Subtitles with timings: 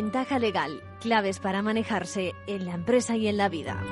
[0.00, 3.82] Ventaja legal, claves para manejarse en la empresa y en la vida.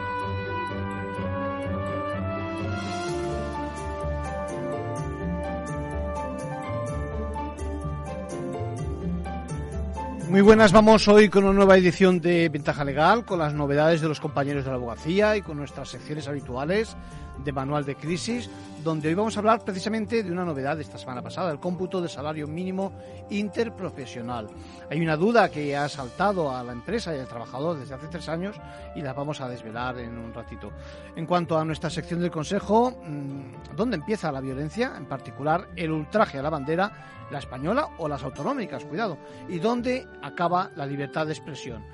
[10.28, 14.06] Muy buenas, vamos hoy con una nueva edición de Ventaja Legal, con las novedades de
[14.06, 16.96] los compañeros de la abogacía y con nuestras secciones habituales
[17.44, 18.48] de Manual de Crisis,
[18.86, 22.00] donde hoy vamos a hablar precisamente de una novedad de esta semana pasada, el cómputo
[22.00, 22.92] de salario mínimo
[23.30, 24.46] interprofesional.
[24.88, 28.28] Hay una duda que ha saltado a la empresa y al trabajador desde hace tres
[28.28, 28.54] años
[28.94, 30.70] y la vamos a desvelar en un ratito.
[31.16, 34.94] En cuanto a nuestra sección del Consejo, mm, ¿dónde empieza la violencia?
[34.96, 39.18] En particular, el ultraje a la bandera, la española o las autonómicas, cuidado.
[39.48, 41.84] ¿Y dónde acaba la libertad de expresión?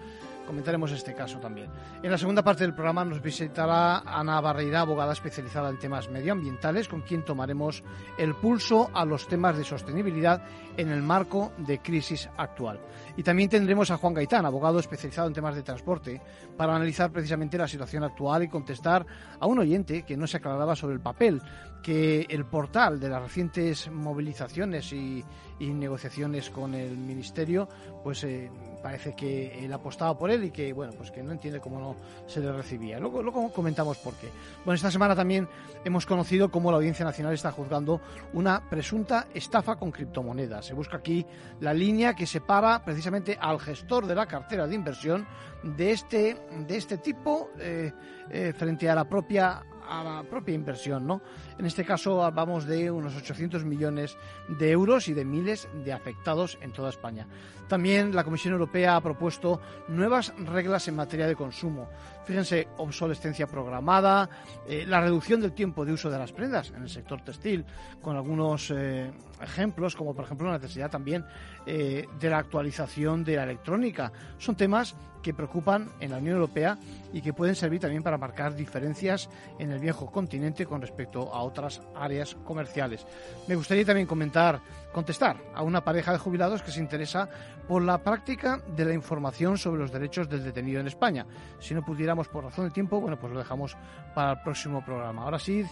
[0.47, 1.71] Comentaremos este caso también.
[2.03, 6.89] En la segunda parte del programa nos visitará Ana Barreira, abogada especializada en temas medioambientales,
[6.89, 7.83] con quien tomaremos
[8.19, 10.43] el pulso a los temas de sostenibilidad
[10.77, 12.81] en el marco de crisis actual.
[13.17, 16.21] Y también tendremos a Juan Gaitán, abogado especializado en temas de transporte,
[16.57, 19.07] para analizar precisamente la situación actual y contestar
[19.39, 21.43] a un oyente que no se aclaraba sobre el papel
[21.83, 25.25] que el portal de las recientes movilizaciones y,
[25.61, 27.69] negociaciones con el Ministerio,
[28.03, 28.51] pues eh,
[28.83, 31.95] parece que él apostaba por él y que, bueno, pues que no entiende cómo no
[32.27, 32.99] se le recibía.
[32.99, 34.29] Luego, luego comentamos por qué.
[34.65, 35.49] Bueno, esta semana también
[35.85, 38.01] hemos conocido cómo la Audiencia Nacional está juzgando
[38.33, 40.67] una presunta estafa con criptomonedas.
[40.67, 41.25] Se busca aquí
[41.61, 43.02] la línea que separa precisamente
[43.41, 45.27] al gestor de la cartera de inversión
[45.62, 46.36] de este,
[46.67, 47.92] de este tipo eh,
[48.31, 51.22] eh, frente a la propia a propia inversión, ¿no?
[51.58, 54.16] En este caso hablamos de unos 800 millones
[54.48, 57.27] de euros y de miles de afectados en toda España.
[57.69, 61.88] También la Comisión Europea ha propuesto nuevas reglas en materia de consumo.
[62.25, 64.28] Fíjense, obsolescencia programada,
[64.69, 67.64] eh, la reducción del tiempo de uso de las prendas en el sector textil,
[68.00, 69.10] con algunos eh,
[69.41, 71.25] ejemplos, como por ejemplo la necesidad también
[71.66, 74.12] eh, de la actualización de la electrónica.
[74.38, 76.78] Son temas que preocupan en la Unión Europea
[77.12, 79.28] y que pueden servir también para marcar diferencias
[79.59, 83.06] en el viejo continente con respecto a otras áreas comerciales.
[83.47, 84.60] Me gustaría también comentar,
[84.93, 87.28] contestar a una pareja de jubilados que se interesa
[87.69, 91.27] por la práctica de la información sobre los derechos del detenido en España.
[91.60, 93.77] Si no pudiéramos por razón de tiempo, bueno, pues lo dejamos
[94.15, 95.22] para el próximo programa.
[95.22, 95.65] Ahora sí,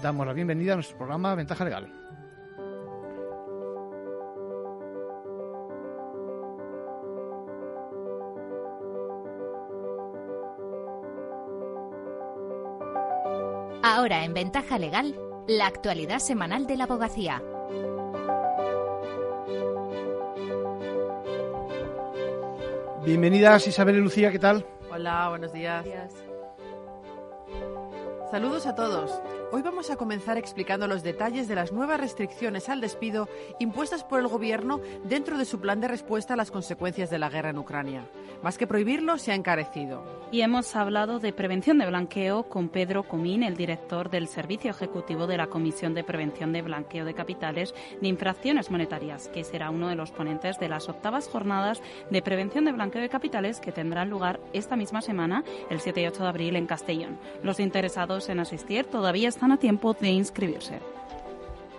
[0.00, 2.21] damos la bienvenida a nuestro programa Ventaja Legal.
[14.02, 15.14] Ahora en Ventaja Legal,
[15.46, 17.40] la actualidad semanal de la abogacía.
[23.04, 24.66] Bienvenidas Isabel y Lucía, ¿qué tal?
[24.90, 25.86] Hola, buenos días.
[28.32, 29.22] Saludos a todos.
[29.54, 34.18] Hoy vamos a comenzar explicando los detalles de las nuevas restricciones al despido impuestas por
[34.18, 37.58] el Gobierno dentro de su plan de respuesta a las consecuencias de la guerra en
[37.58, 38.06] Ucrania.
[38.42, 40.22] Más que prohibirlo, se ha encarecido.
[40.32, 45.26] Y hemos hablado de prevención de blanqueo con Pedro Comín, el director del Servicio Ejecutivo
[45.26, 49.88] de la Comisión de Prevención de Blanqueo de Capitales de Infracciones Monetarias, que será uno
[49.88, 54.08] de los ponentes de las octavas jornadas de prevención de blanqueo de capitales que tendrán
[54.08, 57.18] lugar esta misma semana, el 7 y 8 de abril, en Castellón.
[57.42, 60.78] Los interesados en asistir todavía están a tiempo de inscribirse.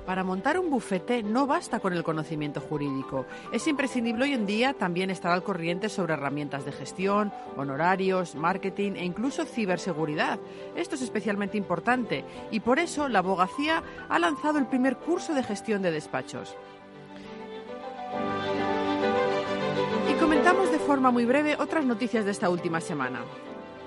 [0.06, 3.26] Para montar un bufete no basta con el conocimiento jurídico.
[3.54, 8.94] Es imprescindible hoy en día también estar al corriente sobre herramientas de gestión, honorarios, marketing
[8.98, 10.40] e incluso ciberseguridad.
[10.76, 15.44] Esto es especialmente importante y por eso la abogacía ha lanzado el primer curso de
[15.44, 16.54] gestión de despachos.
[20.12, 23.22] Y comentamos de forma muy breve otras noticias de esta última semana.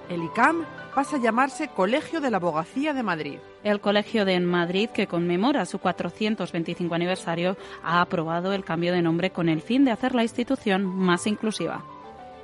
[0.09, 3.39] El ICAM pasa a llamarse Colegio de la Abogacía de Madrid.
[3.65, 9.31] El Colegio de Madrid, que conmemora su 425 aniversario, ha aprobado el cambio de nombre
[9.31, 11.85] con el fin de hacer la institución más inclusiva.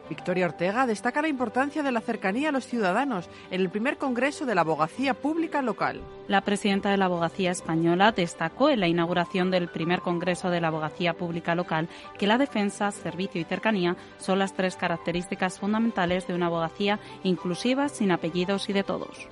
[0.08, 4.46] Victoria Ortega destaca la importancia de la cercanía a los ciudadanos en el primer Congreso
[4.46, 6.00] de la Abogacía Pública Local.
[6.28, 10.68] La presidenta de la Abogacía Española destacó en la inauguración del primer Congreso de la
[10.68, 11.88] Abogacía Pública Local
[12.18, 17.88] que la defensa, servicio y cercanía son las tres características fundamentales de una abogacía inclusiva,
[17.88, 19.28] sin apellidos y de todos.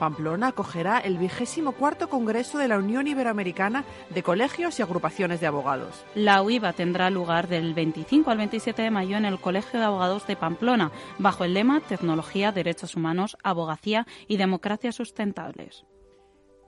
[0.00, 5.46] Pamplona acogerá el vigésimo cuarto Congreso de la Unión Iberoamericana de Colegios y Agrupaciones de
[5.46, 6.06] Abogados.
[6.14, 10.26] La UIVA tendrá lugar del 25 al 27 de mayo en el Colegio de Abogados
[10.26, 15.84] de Pamplona, bajo el lema Tecnología, Derechos Humanos, Abogacía y Democracia Sustentables.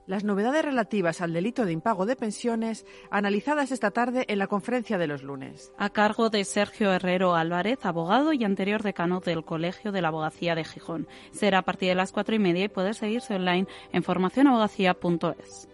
[0.05, 4.97] Las novedades relativas al delito de impago de pensiones analizadas esta tarde en la conferencia
[4.97, 5.71] de los lunes.
[5.77, 10.55] A cargo de Sergio Herrero Álvarez, abogado y anterior decano del Colegio de la Abogacía
[10.55, 11.07] de Gijón.
[11.31, 15.69] Será a partir de las cuatro y media y puede seguirse online en formacionabogacía.es.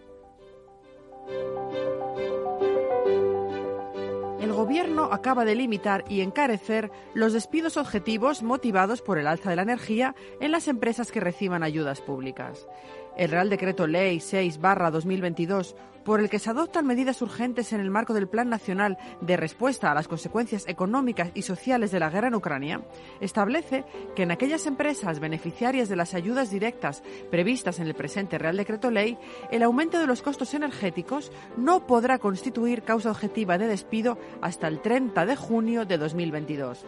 [4.50, 9.54] el Gobierno acaba de limitar y encarecer los despidos objetivos motivados por el alza de
[9.54, 12.66] la energía en las empresas que reciban ayudas públicas.
[13.20, 15.74] El Real Decreto Ley 6-2022,
[16.06, 19.90] por el que se adoptan medidas urgentes en el marco del Plan Nacional de Respuesta
[19.90, 22.80] a las Consecuencias Económicas y Sociales de la Guerra en Ucrania,
[23.20, 23.84] establece
[24.16, 28.90] que en aquellas empresas beneficiarias de las ayudas directas previstas en el presente Real Decreto
[28.90, 29.18] Ley,
[29.50, 34.80] el aumento de los costos energéticos no podrá constituir causa objetiva de despido hasta el
[34.80, 36.86] 30 de junio de 2022.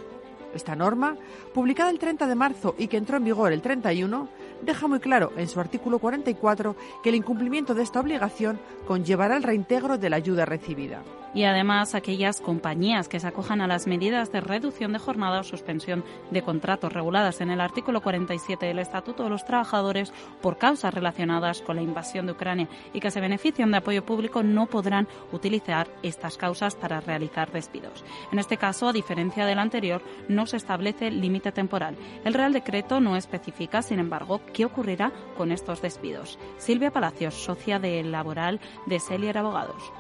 [0.55, 1.17] Esta norma,
[1.55, 4.29] publicada el 30 de marzo y que entró en vigor el 31,
[4.63, 9.43] deja muy claro en su artículo 44 que el incumplimiento de esta obligación conllevará el
[9.43, 11.03] reintegro de la ayuda recibida
[11.35, 15.45] y además aquellas compañías que se acojan a las medidas de reducción de jornada o
[15.45, 20.93] suspensión de contratos reguladas en el artículo 47 del Estatuto de los Trabajadores por causas
[20.93, 25.09] relacionadas con la invasión de Ucrania y que se benefician de apoyo público no podrán
[25.33, 28.05] utilizar estas causas para realizar despidos.
[28.31, 31.97] En este caso, a diferencia del anterior, no se establece límite temporal.
[32.25, 36.39] El Real Decreto no especifica, sin embargo, qué ocurrirá con estos despidos.
[36.59, 39.93] Silvia Palacios, socia de Laboral de Celier Abogados.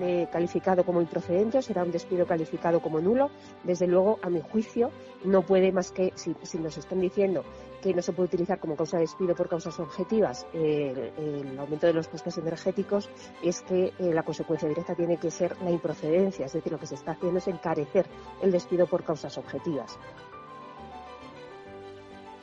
[0.00, 3.30] Eh, calificado como improcedente será un despido calificado como nulo.
[3.64, 4.90] Desde luego, a mi juicio,
[5.24, 7.44] no puede más que, si, nos están diciendo
[7.82, 11.94] que no se puede utilizar como causa de despido por causas objetivas el aumento de
[11.94, 13.08] los costes energéticos,
[13.42, 16.86] es que eh, la consecuencia directa tiene que ser la improcedencia, es decir, lo que
[16.86, 18.06] se está haciendo es encarecer
[18.42, 19.98] el despido por causas objetivas.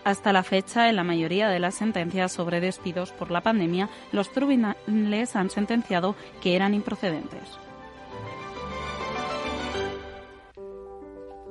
[0.07, 4.31] Hasta la fecha, en la mayoría de las sentencias sobre despidos por la pandemia, los
[4.31, 7.59] tribunales han sentenciado que eran improcedentes.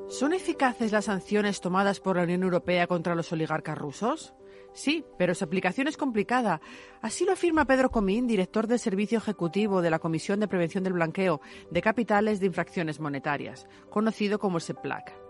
[0.08, 4.32] ¿Son eficaces las sanciones tomadas por la Unión Europea contra los oligarcas rusos?
[4.72, 6.62] Sí, pero su aplicación es complicada.
[7.02, 10.94] Así lo afirma Pedro Comín, director del Servicio Ejecutivo de la Comisión de Prevención del
[10.94, 15.25] Blanqueo de Capitales de Infracciones Monetarias, conocido como SEPLAC.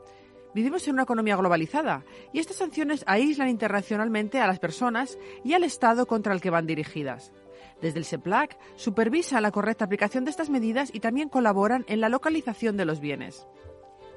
[0.56, 5.64] Vivimos en una economía globalizada y estas sanciones aíslan internacionalmente a las personas y al
[5.64, 7.30] Estado contra el que van dirigidas.
[7.82, 12.08] Desde el SEPLAC supervisa la correcta aplicación de estas medidas y también colaboran en la
[12.08, 13.46] localización de los bienes.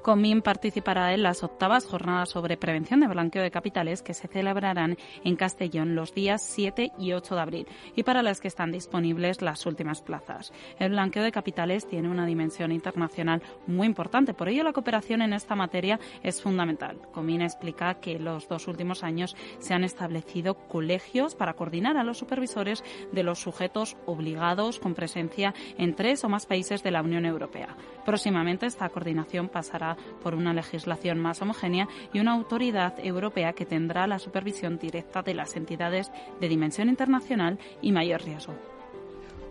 [0.02, 4.96] Comín participará en las octavas jornadas sobre prevención de blanqueo de capitales que se celebrarán
[5.24, 9.42] en Castellón los días 7 y 8 de abril y para las que están disponibles
[9.42, 10.52] las últimas plazas.
[10.78, 15.34] El blanqueo de capitales tiene una dimensión internacional muy importante, por ello la cooperación en
[15.34, 16.98] esta materia es fundamental.
[17.12, 22.16] Comín explica que los dos últimos años se han establecido colegios para coordinar a los
[22.16, 22.82] supervisores
[23.12, 27.76] de los sujetos obligados con presencia en tres o más países de la Unión Europea.
[28.06, 29.89] Próximamente esta coordinación pasará
[30.22, 35.34] por una legislación más homogénea y una autoridad europea que tendrá la supervisión directa de
[35.34, 36.10] las entidades
[36.40, 38.54] de dimensión internacional y mayor riesgo.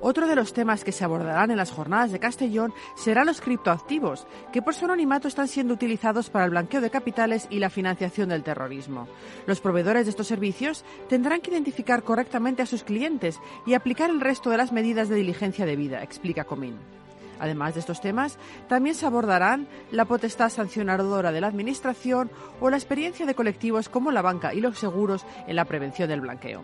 [0.01, 4.27] Otro de los temas que se abordarán en las jornadas de Castellón serán los criptoactivos,
[4.53, 8.29] que por su anonimato están siendo utilizados para el blanqueo de capitales y la financiación
[8.29, 9.09] del terrorismo.
[9.45, 14.21] Los proveedores de estos servicios tendrán que identificar correctamente a sus clientes y aplicar el
[14.21, 16.77] resto de las medidas de diligencia debida, explica Comín.
[17.39, 18.37] Además de estos temas,
[18.67, 24.11] también se abordarán la potestad sancionadora de la Administración o la experiencia de colectivos como
[24.11, 26.61] la banca y los seguros en la prevención del blanqueo.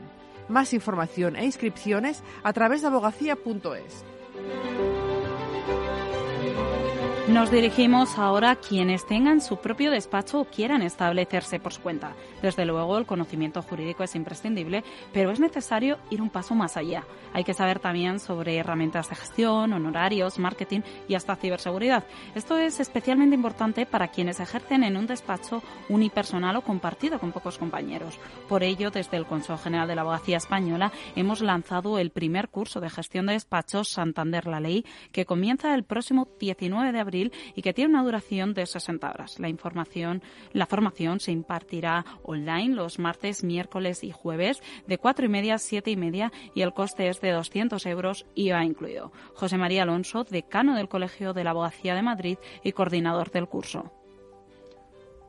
[0.47, 4.94] Más información e inscripciones a través de abogacía.es.
[7.27, 12.13] Nos dirigimos ahora a quienes tengan su propio despacho o quieran establecerse por su cuenta.
[12.43, 17.03] Desde luego, el conocimiento jurídico es imprescindible, pero es necesario ir un paso más allá.
[17.33, 22.03] Hay que saber también sobre herramientas de gestión, honorarios, marketing y hasta ciberseguridad.
[22.35, 27.57] Esto es especialmente importante para quienes ejercen en un despacho unipersonal o compartido con pocos
[27.57, 28.19] compañeros.
[28.47, 32.79] Por ello, desde el Consejo General de la Abogacía Española hemos lanzado el primer curso
[32.79, 37.14] de gestión de despachos Santander La Ley, que comienza el próximo 19 de abril
[37.55, 39.39] y que tiene una duración de 60 horas.
[39.39, 40.21] La información,
[40.53, 45.59] la formación se impartirá online los martes, miércoles y jueves de 4 y media a
[45.59, 49.11] 7 y media y el coste es de 200 euros IVA incluido.
[49.33, 53.91] José María Alonso, decano del Colegio de la Abogacía de Madrid y coordinador del curso.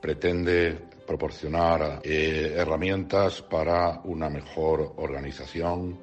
[0.01, 5.99] Pretende proporcionar eh, herramientas para una mejor organización,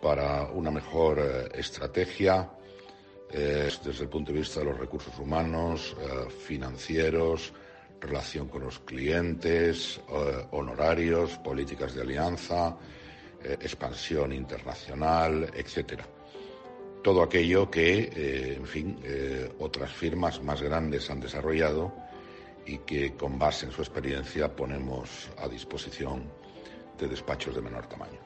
[0.00, 2.50] para una mejor eh, estrategia
[3.32, 7.52] desde el punto de vista de los recursos humanos, eh, financieros,
[8.00, 12.76] relación con los clientes, eh, honorarios, políticas de alianza,
[13.42, 16.04] eh, expansión internacional, etcétera.
[17.02, 18.96] Todo aquello que, en fin,
[19.58, 21.92] otras firmas más grandes han desarrollado
[22.64, 26.30] y que con base en su experiencia ponemos a disposición
[26.96, 28.20] de despachos de menor tamaño.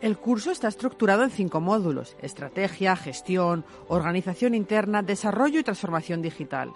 [0.00, 6.72] El curso está estructurado en cinco módulos, estrategia, gestión, organización interna, desarrollo y transformación digital.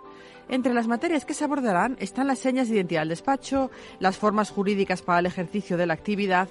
[0.49, 4.51] Entre las materias que se abordarán están las señas de identidad del despacho, las formas
[4.51, 6.49] jurídicas para el ejercicio de la actividad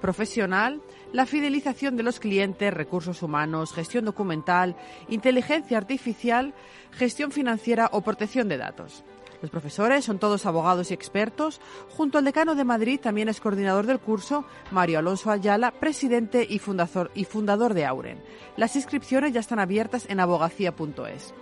[0.00, 0.80] profesional,
[1.12, 4.76] la fidelización de los clientes, recursos humanos, gestión documental,
[5.10, 6.54] inteligencia artificial,
[6.92, 9.04] gestión financiera o protección de datos.
[9.44, 11.60] Los profesores son todos abogados y expertos.
[11.90, 16.58] Junto al decano de Madrid también es coordinador del curso Mario Alonso Ayala, presidente y
[16.60, 18.22] fundador, de Auren.
[18.56, 21.34] Las inscripciones ya están abiertas en abogacía.es.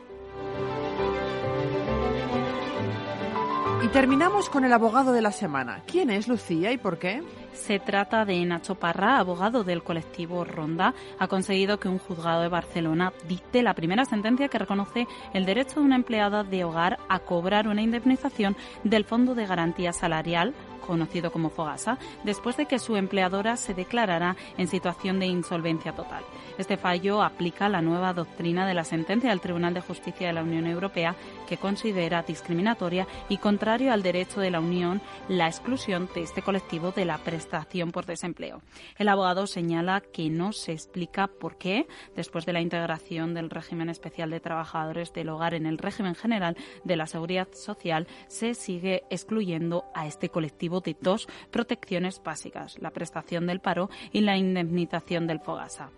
[3.84, 5.84] Y terminamos con el abogado de la semana.
[5.86, 7.22] ¿Quién es Lucía y por qué?
[7.52, 10.94] Se trata de Nacho Parra, abogado del colectivo Ronda.
[11.18, 15.80] Ha conseguido que un juzgado de Barcelona dicte la primera sentencia que reconoce el derecho
[15.80, 20.54] de una empleada de hogar a cobrar una indemnización del Fondo de Garantía Salarial
[20.86, 26.24] conocido como Fogasa, después de que su empleadora se declarara en situación de insolvencia total.
[26.62, 30.44] Este fallo aplica la nueva doctrina de la sentencia del Tribunal de Justicia de la
[30.44, 31.16] Unión Europea
[31.48, 36.92] que considera discriminatoria y contrario al derecho de la Unión la exclusión de este colectivo
[36.92, 38.62] de la prestación por desempleo.
[38.96, 43.88] El abogado señala que no se explica por qué, después de la integración del régimen
[43.88, 49.02] especial de trabajadores del hogar en el régimen general de la seguridad social, se sigue
[49.10, 55.26] excluyendo a este colectivo de dos protecciones básicas, la prestación del paro y la indemnización
[55.26, 55.90] del Fogasa.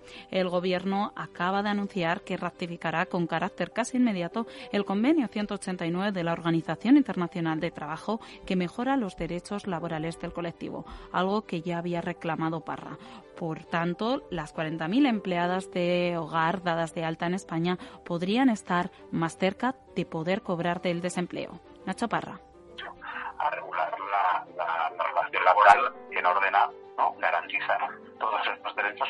[0.55, 6.33] Gobierno acaba de anunciar que ratificará con carácter casi inmediato el convenio 189 de la
[6.33, 12.01] Organización Internacional de Trabajo que mejora los derechos laborales del colectivo, algo que ya había
[12.03, 12.99] reclamado Parra.
[13.37, 19.37] Por tanto, las 40.000 empleadas de hogar dadas de alta en España podrían estar más
[19.37, 21.59] cerca de poder cobrar del desempleo.
[21.85, 22.41] Nacho Parra
[23.39, 27.15] a regular la, relación laboral que ordena, ¿no?
[27.19, 27.77] garantiza
[28.19, 29.09] todos estos derechos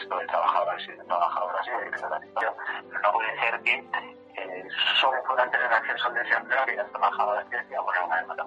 [0.00, 2.54] resto de trabajadores y de trabajadoras y de situación.
[3.02, 4.68] No puede ser que eh,
[5.00, 8.46] solo puedan tener acceso al desempleo aquellas trabajadoras que en una demanda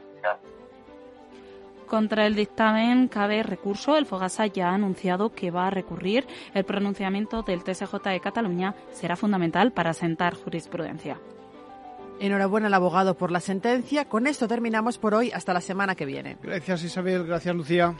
[1.88, 3.98] contra el dictamen cabe recurso.
[3.98, 6.26] El Fogasa ya ha anunciado que va a recurrir.
[6.56, 11.20] El pronunciamiento del TSJ de Cataluña será fundamental para sentar jurisprudencia.
[12.20, 14.06] Enhorabuena al abogado por la sentencia.
[14.06, 15.32] Con esto terminamos por hoy.
[15.32, 16.38] Hasta la semana que viene.
[16.42, 17.94] Gracias Isabel, gracias Lucía.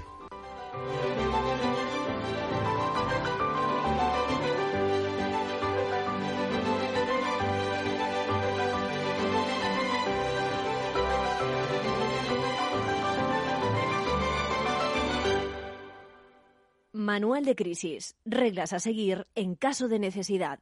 [17.04, 18.16] Manual de crisis.
[18.24, 20.60] Reglas a seguir en caso de necesidad.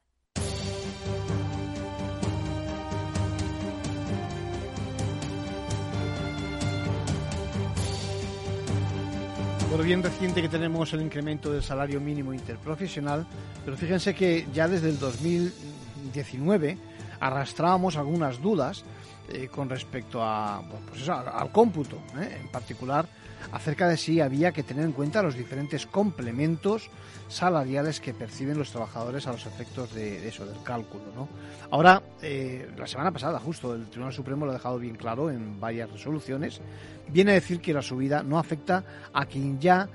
[9.70, 13.28] Por bien reciente que tenemos el incremento del salario mínimo interprofesional,
[13.64, 16.78] pero fíjense que ya desde el 2019
[17.20, 18.84] arrastrábamos algunas dudas
[19.30, 22.40] eh, con respecto a, pues al cómputo, ¿eh?
[22.42, 23.08] en particular
[23.52, 26.90] acerca de si había que tener en cuenta los diferentes complementos
[27.28, 31.06] salariales que perciben los trabajadores a los efectos de, eso, del cálculo.
[31.16, 31.30] ¿no?
[31.72, 35.60] Ahora, eh, la semana pasada, justo, el Tribunal Supremo lo ha dejado bien claro en
[35.60, 36.62] varias resoluciones,
[37.08, 38.84] viene a decir que la subida no afecta
[39.14, 39.88] a quien ya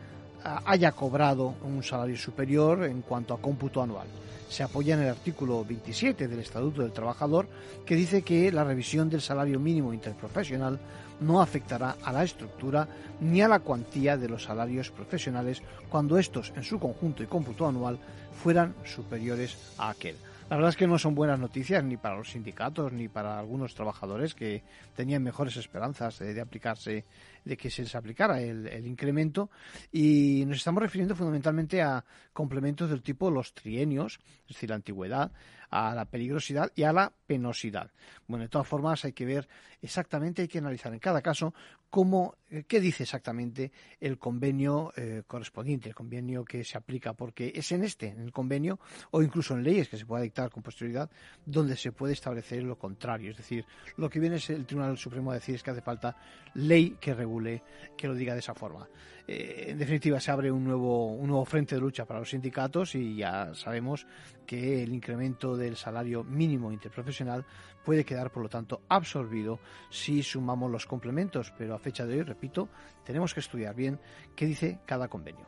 [0.42, 4.06] ah, haya cobrado un salario superior en cuanto a cómputo anual
[4.48, 7.48] se apoya en el artículo 27 del Estatuto del Trabajador,
[7.84, 10.78] que dice que la revisión del salario mínimo interprofesional
[11.20, 12.88] no afectará a la estructura
[13.20, 17.66] ni a la cuantía de los salarios profesionales cuando estos, en su conjunto y cómputo
[17.66, 17.98] anual,
[18.42, 20.16] fueran superiores a aquel.
[20.48, 23.74] La verdad es que no son buenas noticias ni para los sindicatos ni para algunos
[23.74, 24.62] trabajadores que
[24.94, 27.04] tenían mejores esperanzas de, aplicarse,
[27.44, 29.50] de que se les aplicara el, el, incremento.
[29.90, 35.32] Y nos estamos refiriendo fundamentalmente a complementos del tipo los trienios, es decir, la antigüedad,
[35.70, 37.90] a la peligrosidad y a la penosidad.
[38.26, 39.48] Bueno, de todas formas hay que ver
[39.82, 41.54] exactamente, hay que analizar en cada caso
[41.96, 43.72] cómo, eh, qué dice exactamente
[44.02, 48.32] el convenio eh, correspondiente, el convenio que se aplica, porque es en este, en el
[48.32, 48.78] convenio,
[49.12, 51.10] o incluso en leyes que se pueda dictar con posterioridad,
[51.46, 53.30] donde se puede establecer lo contrario.
[53.30, 53.64] Es decir,
[53.96, 56.14] lo que viene es el Tribunal Supremo a decir es que hace falta
[56.52, 57.62] ley que regule,
[57.96, 58.86] que lo diga de esa forma.
[59.26, 62.94] Eh, en definitiva, se abre un nuevo, un nuevo frente de lucha para los sindicatos
[62.94, 64.06] y ya sabemos
[64.46, 67.46] que el incremento del salario mínimo interprofesional
[67.86, 71.52] puede quedar, por lo tanto, absorbido si sumamos los complementos.
[71.56, 72.68] Pero a fecha de hoy, repito,
[73.04, 74.00] tenemos que estudiar bien
[74.34, 75.46] qué dice cada convenio.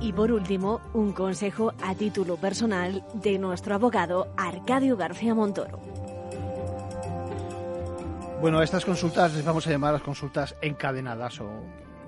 [0.00, 5.80] Y por último, un consejo a título personal de nuestro abogado Arcadio García Montoro.
[8.40, 11.48] Bueno, a estas consultas les vamos a llamar las consultas encadenadas o,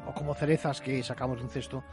[0.09, 1.85] o como cerezas que sacamos de un cesto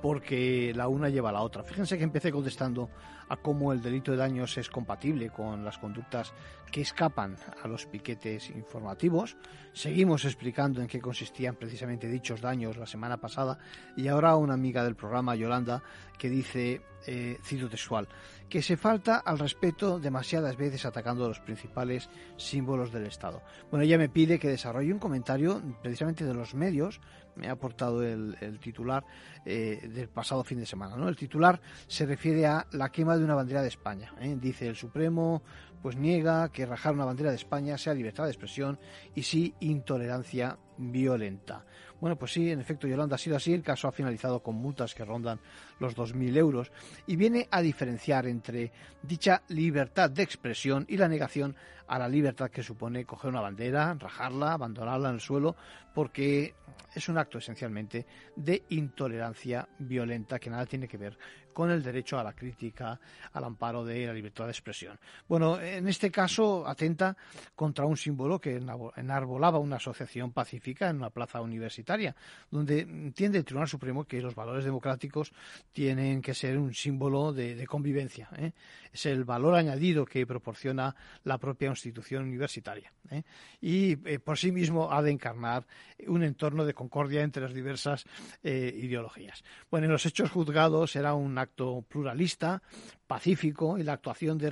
[0.00, 1.62] porque la una lleva a la otra.
[1.62, 2.88] Fíjense que empecé contestando
[3.28, 6.32] a cómo el delito de daños es compatible con las conductas
[6.70, 9.36] que escapan a los piquetes informativos.
[9.72, 13.58] Seguimos explicando en qué consistían precisamente dichos daños la semana pasada
[13.96, 15.82] y ahora una amiga del programa, Yolanda,
[16.16, 18.08] que dice, eh, cito textual,
[18.48, 23.42] que se falta al respeto demasiadas veces atacando a los principales símbolos del Estado.
[23.70, 27.00] Bueno, ella me pide que desarrolle un comentario precisamente de los medios,
[27.38, 29.04] me ha aportado el, titular
[29.44, 30.96] eh, del pasado fin de semana.
[30.96, 31.08] ¿no?
[31.08, 34.12] El titular se refiere a la quema de una bandera de España.
[34.20, 34.36] ¿eh?
[34.38, 35.42] Dice el Supremo
[35.82, 38.78] pues niega que rajar una bandera de España sea libertad de expresión
[39.14, 41.64] y sí intolerancia violenta.
[42.00, 43.52] Bueno, pues sí, en efecto, Yolanda, ha sido así.
[43.52, 45.40] El caso ha finalizado con multas que rondan
[45.80, 46.70] los 2.000 euros
[47.06, 48.70] y viene a diferenciar entre
[49.02, 51.56] dicha libertad de expresión y la negación
[51.88, 55.56] a la libertad que supone coger una bandera, rajarla, abandonarla en el suelo,
[55.94, 56.54] porque
[56.94, 61.18] es un acto esencialmente de intolerancia violenta que nada tiene que ver
[61.58, 63.00] con el derecho a la crítica,
[63.32, 64.96] al amparo de la libertad de expresión.
[65.26, 67.16] Bueno, en este caso atenta
[67.56, 68.62] contra un símbolo que
[68.94, 72.14] enarbolaba una asociación pacífica en una plaza universitaria,
[72.48, 75.32] donde entiende el Tribunal Supremo que los valores democráticos
[75.72, 78.28] tienen que ser un símbolo de, convivencia.
[78.36, 78.52] ¿eh?
[78.92, 82.92] Es el valor añadido que proporciona la propia institución universitaria.
[83.10, 83.24] ¿eh?
[83.60, 85.66] Y eh, por sí mismo ha de encarnar
[86.06, 88.04] un entorno de concordia entre las diversas
[88.44, 89.42] ideologías.
[89.68, 92.62] Bueno, en los hechos juzgados era un acto pluralista,
[93.06, 94.50] pacífico, y la actuación de,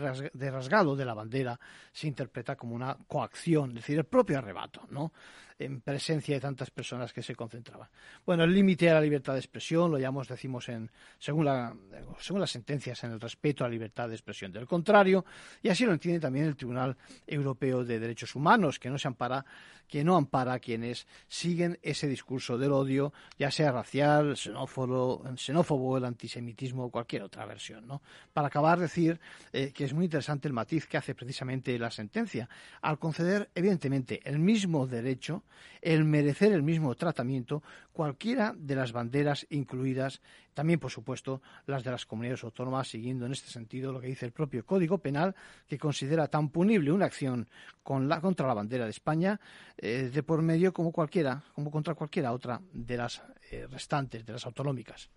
[0.50, 1.58] rasgado de la bandera
[1.92, 5.12] se interpreta como una coacción, es decir, el propio arrebato, ¿no?
[5.58, 7.88] en presencia de tantas personas que se concentraban.
[8.26, 11.74] Bueno, el límite a la libertad de expresión lo llamamos, decimos, en, según, la,
[12.18, 14.52] según las sentencias, en el respeto a la libertad de expresión.
[14.52, 15.24] Del contrario,
[15.62, 19.44] y así lo entiende también el Tribunal Europeo de Derechos Humanos, que no se ampara,
[19.88, 25.96] que no ampara a quienes siguen ese discurso del odio, ya sea racial, xenófobo, xenófobo
[25.98, 27.86] el antisemitismo o cualquier otra versión.
[27.86, 28.02] ¿no?
[28.32, 29.20] Para acabar, decir
[29.52, 32.48] eh, que es muy interesante el matiz que hace precisamente la sentencia,
[32.82, 35.42] al conceder, evidentemente, el mismo derecho
[35.86, 40.20] el merecer el mismo tratamiento cualquiera de las banderas incluidas,
[40.56, 44.24] también por supuesto las de las comunidades autónomas, siguiendo en este sentido lo que dice
[44.24, 45.34] el propio Código Penal,
[45.68, 47.46] que considera tan punible una acción
[47.82, 49.38] contra la bandera de España
[49.76, 54.32] eh, de por medio como cualquiera, como contra cualquiera otra de las eh, restantes, de
[54.32, 55.10] las autonómicas.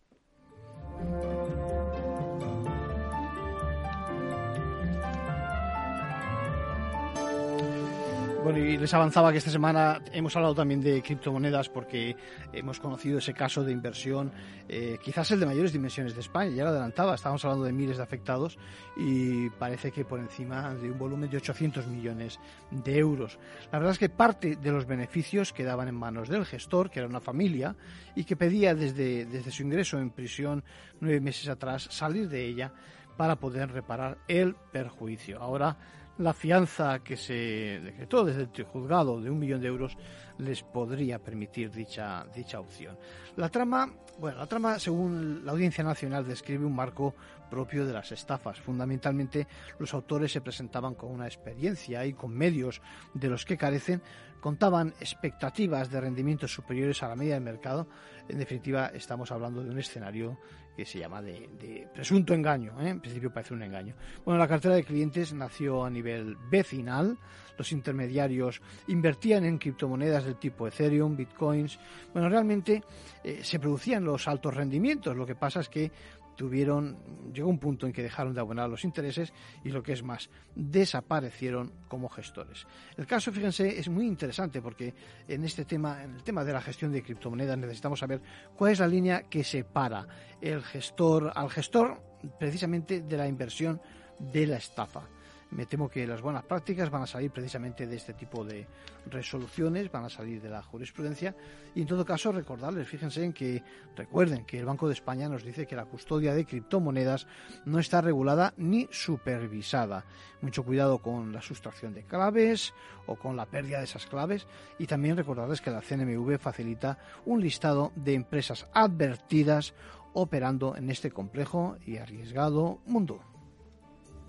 [8.44, 12.16] Bueno, y les avanzaba que esta semana hemos hablado también de criptomonedas porque
[12.54, 14.32] hemos conocido ese caso de inversión,
[14.70, 17.98] eh, quizás el de mayores dimensiones de España, ya lo adelantaba, estábamos hablando de miles
[17.98, 18.58] de afectados
[18.96, 22.40] y parece que por encima de un volumen de 800 millones
[22.72, 23.38] de euros.
[23.74, 27.10] La verdad es que parte de los beneficios quedaban en manos del gestor, que era
[27.10, 27.76] una familia,
[28.16, 30.64] y que pedía desde, desde su ingreso en prisión
[31.02, 32.72] nueve meses atrás salir de ella
[33.18, 35.42] para poder reparar el perjuicio.
[35.42, 35.78] Ahora
[36.20, 39.98] la fianza que se decretó desde el juzgado de un millón de euros
[40.38, 42.98] les podría permitir dicha, dicha opción.
[43.38, 47.16] La trama, bueno, la trama, según la Audiencia Nacional, describe un marco
[47.50, 48.60] propio de las estafas.
[48.60, 49.48] Fundamentalmente,
[49.80, 52.82] los autores se presentaban con una experiencia y con medios
[53.14, 54.02] de los que carecen,
[54.42, 57.88] contaban expectativas de rendimientos superiores a la media del mercado.
[58.28, 60.38] En definitiva, estamos hablando de un escenario
[60.80, 62.80] que se llama de, presunto engaño.
[62.80, 62.88] ¿eh?
[62.88, 63.96] En principio parece un engaño.
[64.24, 67.18] Bueno, la cartera de clientes nació a nivel vecinal.
[67.58, 71.78] Los intermediarios invertían en criptomonedas del tipo Ethereum, Bitcoins.
[72.14, 72.82] Bueno, realmente
[73.26, 75.18] eh, se producían los altos rendimientos.
[75.18, 75.92] Lo que pasa es que
[76.40, 76.98] tuvieron,
[77.34, 79.34] llegó un punto en que dejaron de abonar los intereses
[79.66, 82.66] y lo que es más, desaparecieron como gestores.
[82.96, 84.94] El caso, fíjense, es muy interesante porque
[85.28, 88.22] en este tema, en el tema de la gestión de criptomonedas, necesitamos saber
[88.56, 90.08] cuál es la línea que separa
[90.40, 92.02] el gestor al gestor
[92.40, 93.82] precisamente de la inversión
[94.18, 95.10] de la estafa
[95.52, 98.68] me temo que las buenas prácticas van a salir precisamente de este tipo de
[99.10, 101.36] resoluciones, van a salir de la jurisprudencia
[101.74, 103.64] y en todo caso recordarles, fíjense en que
[103.96, 107.28] recuerden que el Banco de España nos dice que la custodia de criptomonedas
[107.66, 110.06] no está regulada ni supervisada.
[110.42, 112.74] Mucho cuidado con la sustracción de claves
[113.08, 117.42] o con la pérdida de esas claves y también recordarles que la CNMV facilita un
[117.42, 119.74] listado de empresas advertidas
[120.14, 123.29] operando en este complejo y arriesgado mundo.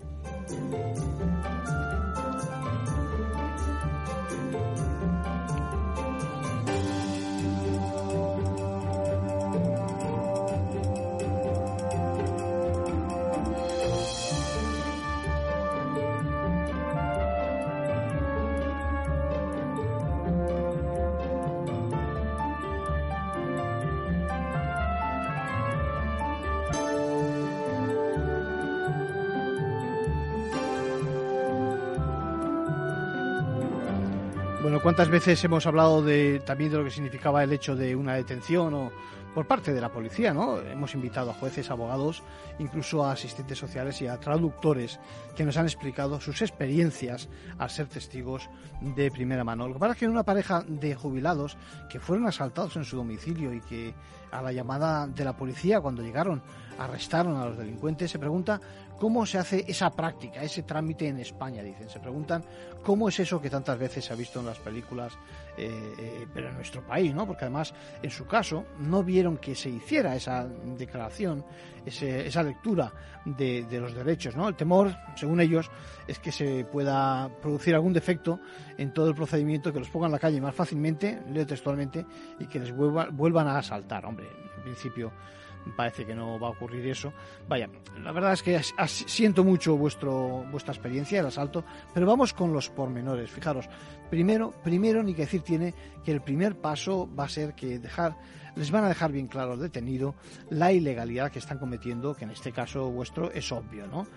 [0.01, 2.20] ねえねえねえねえねえねえ
[34.91, 38.73] ¿cuántas veces hemos hablado de, también de lo que significaba el hecho de una detención
[38.73, 38.91] o
[39.33, 40.59] por parte de la policía, ¿no?
[40.59, 42.23] Hemos invitado a jueces, abogados,
[42.59, 44.99] incluso a asistentes sociales y a traductores
[45.35, 48.49] que nos han explicado sus experiencias al ser testigos
[48.81, 49.67] de primera mano.
[49.67, 51.57] Lo que pasa es que en una pareja de jubilados
[51.89, 53.93] que fueron asaltados en su domicilio y que
[54.31, 56.41] a la llamada de la policía cuando llegaron
[56.77, 58.59] arrestaron a los delincuentes, se pregunta
[59.01, 61.63] ¿Cómo se hace esa práctica, ese trámite en España?
[61.63, 61.89] Dicen.
[61.89, 62.45] Se preguntan
[62.83, 65.13] cómo es eso que tantas veces se ha visto en las películas,
[65.57, 67.25] eh, eh, pero en nuestro país, ¿no?
[67.25, 69.03] Porque además, en su caso, no
[69.39, 71.45] que se hiciera esa declaración,
[71.85, 72.91] esa lectura
[73.25, 74.47] de, los derechos, ¿no?
[74.47, 75.69] El temor, según ellos,
[76.07, 78.39] es que se pueda producir algún defecto
[78.77, 82.05] en todo el procedimiento, que los pongan en la calle más fácilmente, leo textualmente,
[82.39, 84.05] y que les vuelvan a asaltar.
[84.05, 85.11] Hombre, en principio
[85.75, 87.13] parece que no va a ocurrir eso.
[87.47, 87.69] Vaya,
[88.01, 92.69] la verdad es que siento mucho vuestro, vuestra experiencia, el asalto, pero vamos con los
[92.69, 93.29] pormenores.
[93.29, 93.69] Fijaros,
[94.09, 98.15] primero, primero ni que decir tiene que el primer paso va a ser que dejar,
[98.55, 100.15] les van a dejar bien claro detenido
[100.49, 104.07] la ilegalidad que están cometiendo, que en este caso vuestro es obvio, ¿no?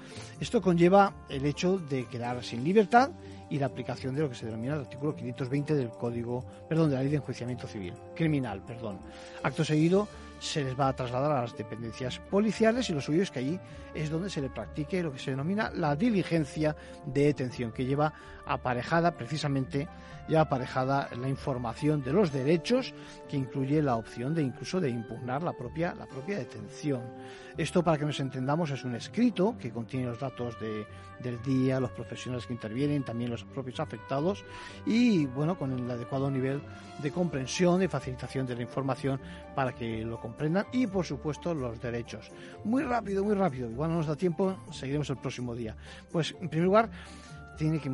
[0.40, 3.10] Esto conlleva el hecho de quedar sin libertad
[3.50, 6.96] y la aplicación de lo que se denomina el artículo 520 del Código, perdón, de
[6.96, 8.98] la Ley de Enjuiciamiento Civil, criminal, perdón.
[9.42, 10.08] Acto seguido,
[10.44, 13.58] se les va a trasladar a las dependencias policiales y lo suyo es que allí
[13.94, 16.76] es donde se le practique lo que se denomina la diligencia
[17.06, 18.12] de detención, que lleva
[18.46, 19.88] aparejada precisamente
[20.28, 22.94] ya aparejada la información de los derechos
[23.28, 27.02] que incluye la opción de incluso de impugnar la propia la propia detención.
[27.56, 30.86] Esto, para que nos entendamos, es un escrito que contiene los datos de,
[31.20, 34.44] del día, los profesionales que intervienen, también los propios afectados
[34.84, 36.60] y, bueno, con el adecuado nivel
[37.00, 39.20] de comprensión y facilitación de la información
[39.54, 42.30] para que lo comprendan y, por supuesto, los derechos.
[42.64, 43.70] Muy rápido, muy rápido.
[43.70, 45.76] Igual no nos da tiempo, seguiremos el próximo día.
[46.10, 46.90] Pues, en primer lugar,
[47.56, 47.90] tiene que,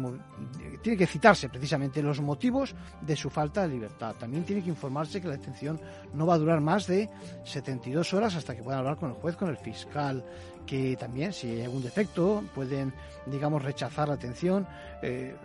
[0.82, 4.14] tiene que citarse precisamente los motivos de su falta de libertad.
[4.18, 5.80] También tiene que informarse que la detención
[6.14, 7.08] no va a durar más de
[7.44, 10.24] 72 horas hasta que puedan hablar con el juez, con el fiscal,
[10.66, 12.92] que también si hay algún defecto pueden,
[13.26, 14.66] digamos, rechazar la detención
[15.02, 15.36] eh,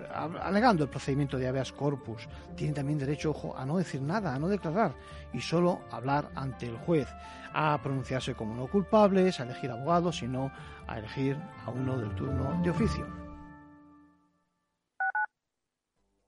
[0.41, 2.27] alegando el procedimiento de habeas corpus.
[2.55, 4.93] Tienen también derecho, ojo, a no decir nada, a no declarar
[5.33, 7.07] y solo hablar ante el juez,
[7.53, 10.51] a pronunciarse como no culpables, a elegir abogados, sino
[10.87, 13.24] a elegir a uno del turno de oficio.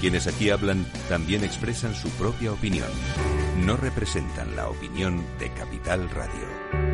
[0.00, 2.88] Quienes aquí hablan también expresan su propia opinión.
[3.64, 6.84] No representan la opinión de Capital Radio.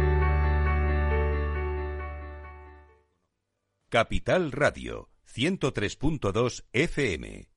[3.88, 7.49] Capital Radio, 103.2 FM.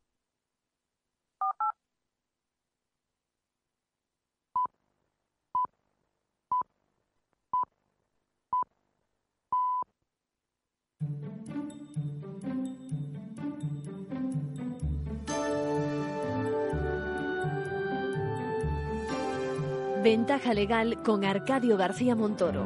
[20.03, 22.65] Ventaja legal con Arcadio García Montoro.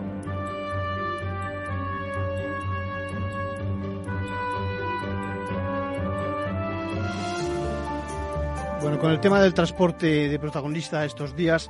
[8.81, 11.69] Bueno, con el tema del transporte de protagonista estos días,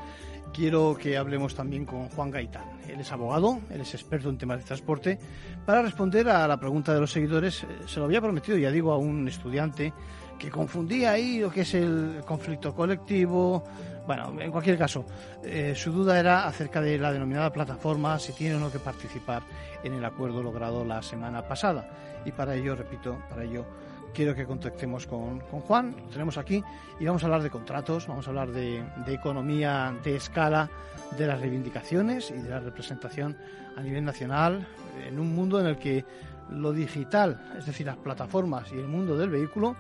[0.54, 2.64] quiero que hablemos también con Juan Gaitán.
[2.88, 5.20] Él es abogado, él es experto en temas de transporte.
[5.66, 8.94] Para responder a la pregunta de los seguidores, eh, se lo había prometido, ya digo,
[8.94, 9.92] a un estudiante
[10.38, 13.64] que confundía ahí lo que es el conflicto colectivo.
[14.06, 15.06] Bueno, en cualquier caso,
[15.44, 19.44] eh, su duda era acerca de la denominada plataforma, si tiene o no que participar
[19.84, 21.90] en el acuerdo logrado la semana pasada.
[22.26, 23.66] Y para ello, repito, para ello
[24.14, 26.64] quiero que contactemos con, con, Juan, lo tenemos aquí,
[27.00, 30.70] y vamos a hablar de contratos, vamos a hablar de, de, economía de escala,
[31.18, 33.38] de las reivindicaciones y de la representación
[33.76, 34.66] a nivel nacional
[35.06, 36.04] en un mundo en el que
[36.50, 39.76] lo digital, es decir, las plataformas y el mundo del vehículo,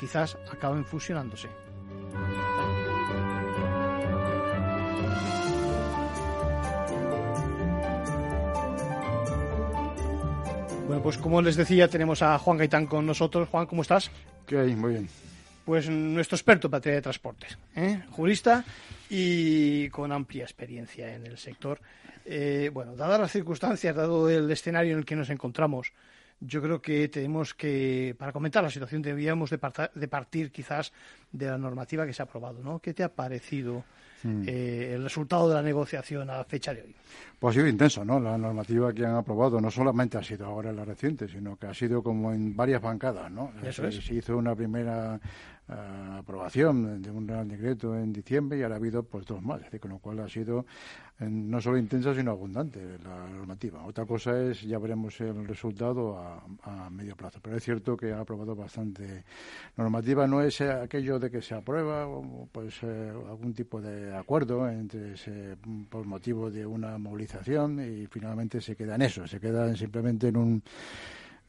[0.00, 1.48] quizás acaben fusionándose.
[10.86, 13.48] Bueno, pues como les decía, tenemos a Juan Gaitán con nosotros.
[13.50, 14.10] Juan, ¿cómo estás?
[14.46, 14.74] ¿Qué hay?
[14.74, 15.08] Muy bien.
[15.66, 18.02] Pues nuestro experto en materia de transportes, ¿eh?
[18.10, 18.64] jurista
[19.10, 21.78] y con amplia experiencia en el sector.
[22.24, 25.92] Eh, bueno, dadas las circunstancias, dado el escenario en el que nos encontramos,
[26.40, 30.92] yo creo que tenemos que, para comentar la situación, deberíamos de, partir, de partir quizás
[31.30, 32.78] de la normativa que se ha aprobado, ¿no?
[32.78, 33.84] ¿Qué te ha parecido
[34.22, 34.44] mm.
[34.46, 36.94] eh, el resultado de la negociación a fecha de hoy?
[37.38, 38.18] Pues ha sido intenso, ¿no?
[38.18, 41.74] La normativa que han aprobado no solamente ha sido ahora la reciente, sino que ha
[41.74, 43.52] sido como en varias bancadas, ¿no?
[43.62, 43.96] Eso es.
[43.96, 45.20] Se hizo una primera
[45.70, 49.62] uh, aprobación de un Real Decreto en diciembre y ahora ha habido pues dos más,
[49.80, 50.66] con lo cual ha sido
[51.18, 53.84] eh, no solo intensa sino abundante la normativa.
[53.84, 58.12] Otra cosa es, ya veremos el resultado a, a medio plazo, pero es cierto que
[58.12, 59.24] ha aprobado bastante
[59.76, 60.26] normativa.
[60.26, 62.06] No es aquello de que se aprueba
[62.52, 65.56] pues eh, algún tipo de acuerdo entre ese,
[65.88, 70.36] por motivo de una movilización y finalmente se queda en eso, se queda simplemente en
[70.36, 70.62] un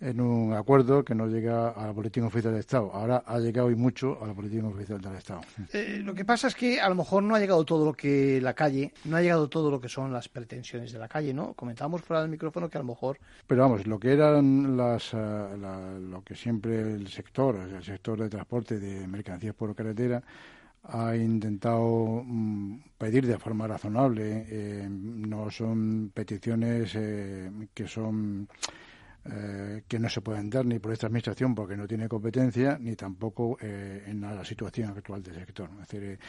[0.02, 2.92] en un acuerdo que no llega al boletín oficial del Estado.
[2.92, 5.42] Ahora ha llegado y mucho al boletín oficial del Estado.
[5.72, 8.42] Eh, lo que pasa es que a lo mejor no ha llegado todo lo que
[8.42, 11.54] la calle, no ha llegado todo lo que son las pretensiones de la calle, ¿no?
[11.54, 13.20] Comentábamos fuera del micrófono que a lo mejor.
[13.46, 15.18] Pero vamos, lo que eran las, uh,
[15.60, 20.22] la, lo que siempre el sector, el sector de transporte de mercancías por carretera
[20.84, 24.46] ha intentado mm, pedir de forma razonable.
[24.50, 28.48] Eh, no son peticiones eh, que son
[29.24, 32.96] eh, que no se pueden dar ni por esta administración porque no tiene competencia ni
[32.96, 35.70] tampoco eh, en la situación actual del sector.
[35.82, 36.20] Es decir,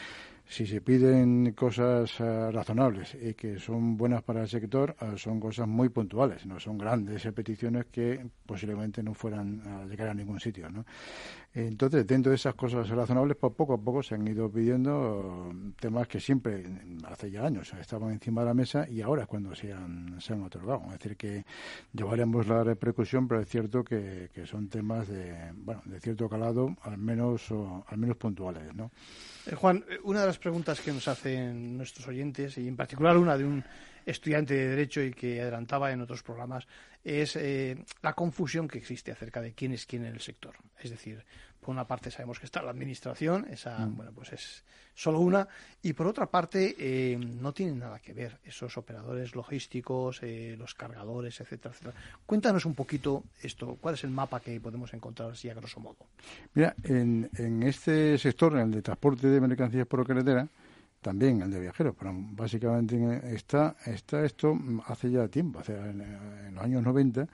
[0.45, 5.39] si se piden cosas uh, razonables y que son buenas para el sector, uh, son
[5.39, 10.39] cosas muy puntuales, no son grandes peticiones que posiblemente no fueran a llegar a ningún
[10.39, 10.69] sitio.
[10.69, 10.85] ¿no?
[11.53, 15.71] Entonces, dentro de esas cosas razonables, pues poco a poco se han ido pidiendo uh,
[15.79, 16.63] temas que siempre,
[17.05, 20.33] hace ya años, estaban encima de la mesa y ahora es cuando se han, se
[20.33, 20.83] han otorgado.
[20.87, 21.45] Es decir, que
[21.93, 26.75] llevaremos la repercusión, pero es cierto que, que son temas de, bueno, de cierto calado,
[26.81, 27.49] al menos,
[27.87, 28.73] al menos puntuales.
[28.75, 28.91] ¿no?
[29.45, 33.37] Eh, Juan, una de las preguntas que nos hacen nuestros oyentes, y en particular una
[33.37, 33.63] de un
[34.05, 36.67] estudiante de Derecho y que adelantaba en otros programas,
[37.03, 40.55] es eh, la confusión que existe acerca de quién es quién en el sector.
[40.79, 41.23] Es decir,
[41.63, 43.95] por una parte sabemos que está la administración, esa, mm.
[43.95, 45.47] bueno, pues es solo una,
[45.81, 50.75] y por otra parte eh, no tienen nada que ver esos operadores logísticos, eh, los
[50.75, 51.95] cargadores, etcétera, etcétera.
[52.25, 55.97] Cuéntanos un poquito esto, ¿cuál es el mapa que podemos encontrar así a grosso modo?
[56.53, 60.47] Mira, en, en este sector, en el de transporte de mercancías por carretera,
[61.01, 66.55] también el de viajeros, pero básicamente está, está esto hace ya tiempo, hace, en, en
[66.55, 67.27] los años 90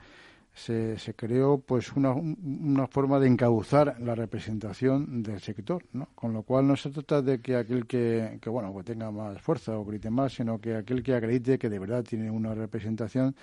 [0.64, 6.08] se, se creó pues una, una forma de encauzar la representación del sector, ¿no?
[6.14, 9.40] Con lo cual no se trata de que aquel que, que bueno, pues tenga más
[9.40, 13.34] fuerza o grite más, sino que aquel que acredite que de verdad tiene una representación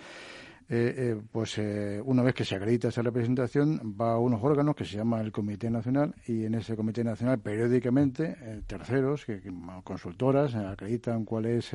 [0.70, 4.76] eh, eh, pues eh, una vez que se acredita esa representación va a unos órganos
[4.76, 9.42] que se llama el Comité Nacional y en ese Comité Nacional periódicamente eh, terceros, que,
[9.86, 11.74] consultoras, acreditan cuál es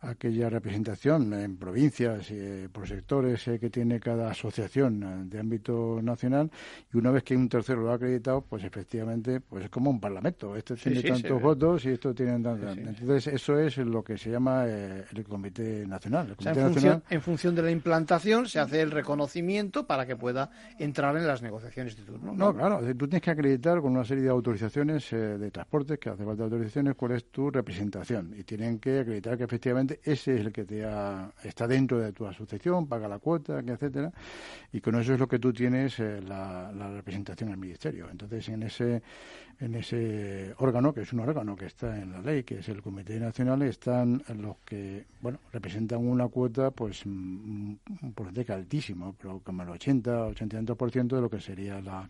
[0.00, 5.40] aquella representación en provincias y eh, por sectores eh, que tiene cada asociación eh, de
[5.40, 6.50] ámbito nacional
[6.92, 10.00] y una vez que un tercero lo ha acreditado pues efectivamente pues es como un
[10.00, 10.54] parlamento.
[10.56, 14.16] Este sí, tiene sí, tantos votos y esto tiene tantos entonces eso es lo que
[14.16, 17.00] se llama eh, el comité nacional, el comité o sea, en, nacional...
[17.00, 21.26] Función, en función de la implantación se hace el reconocimiento para que pueda entrar en
[21.26, 24.30] las negociaciones de turno no, no claro tú tienes que acreditar con una serie de
[24.30, 28.34] autorizaciones eh, de transporte que hace falta autorizaciones cuál es tu representación.
[28.36, 32.12] Y tienen que acreditar que efectivamente ese es el que te ha, está dentro de
[32.12, 34.12] tu asociación, paga la cuota, etcétera,
[34.72, 38.08] y con eso es lo que tú tienes eh, la, la, representación al ministerio.
[38.10, 39.02] Entonces, en ese,
[39.60, 42.82] en ese órgano, que es un órgano que está en la ley, que es el
[42.82, 47.78] Comité Nacional, están los que, bueno, representan una cuota, pues, un
[48.14, 52.08] porcentaje altísimo, pero como el 80, 82% de lo que sería la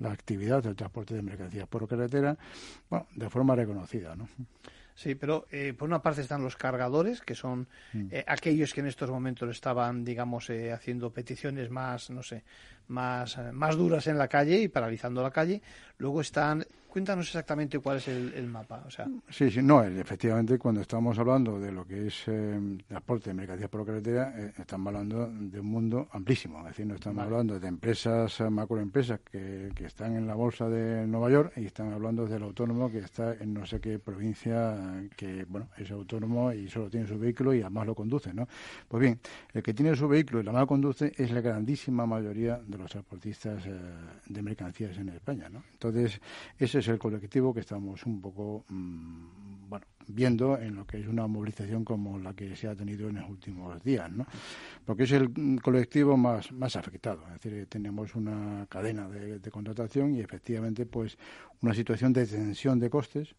[0.00, 2.36] la actividad del transporte de mercancías por carretera,
[2.90, 4.28] bueno, de forma reconocida, ¿no?
[4.94, 8.06] Sí, pero eh, por una parte están los cargadores, que son mm.
[8.12, 12.44] eh, aquellos que en estos momentos estaban, digamos, eh, haciendo peticiones más, no sé,
[12.88, 15.62] más, más duras en la calle y paralizando la calle.
[15.98, 18.84] Luego están Cuéntanos exactamente cuál es el, mapa.
[18.86, 19.08] O sea.
[19.28, 23.68] Sí, sí, no, efectivamente, cuando estamos hablando de lo que es eh, transporte de mercancías
[23.68, 26.60] por carretera, eh, estamos hablando de un mundo amplísimo.
[26.60, 30.68] Es decir, no estamos hablando de empresas, eh, macroempresas que, que están en la bolsa
[30.68, 35.02] de Nueva York y están hablando del autónomo que está en no sé qué provincia,
[35.16, 38.46] que, bueno, es autónomo y solo tiene su vehículo y además lo conduce, ¿no?
[38.86, 39.18] Pues bien,
[39.52, 42.90] el que tiene su vehículo y la más conduce es la grandísima mayoría de los
[42.90, 43.64] transportistas
[44.26, 45.50] de mercancías en España.
[45.72, 46.20] Entonces,
[46.58, 51.06] ese es el colectivo que estamos un poco mm, bueno, viendo en lo que es
[51.06, 54.10] una movilización como la que se ha tenido en los últimos días.
[54.84, 60.20] Porque es el colectivo más, afectado, es decir, tenemos una cadena de, de contratación y
[60.20, 61.18] efectivamente pues
[61.62, 63.34] una situación de tensión de costes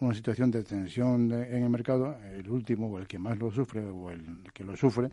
[0.00, 3.80] una situación de tensión en el mercado, el último o el que más lo sufre
[3.84, 5.08] o el que lo sufre,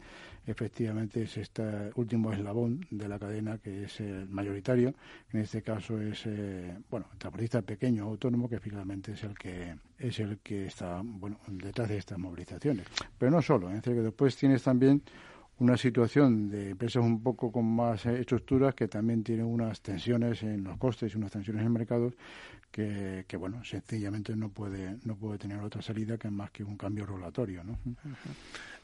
[0.48, 4.94] efectivamente es este último eslabón de la cadena que es el mayoritario.
[5.32, 9.76] En este caso es, eh, bueno, el transportista pequeño autónomo que finalmente es el que
[10.00, 12.88] es el que está, bueno, detrás de estas movilizaciones.
[13.18, 15.04] Pero no solo, es decir, que después tienes también
[15.60, 20.64] una situación de empresas un poco con más estructuras que también tienen unas tensiones en
[20.64, 22.14] los costes y unas tensiones en el mercado
[22.72, 26.78] que, que, bueno, sencillamente no puede, no puede tener otra salida que más que un
[26.78, 27.80] cambio regulatorio, ¿no?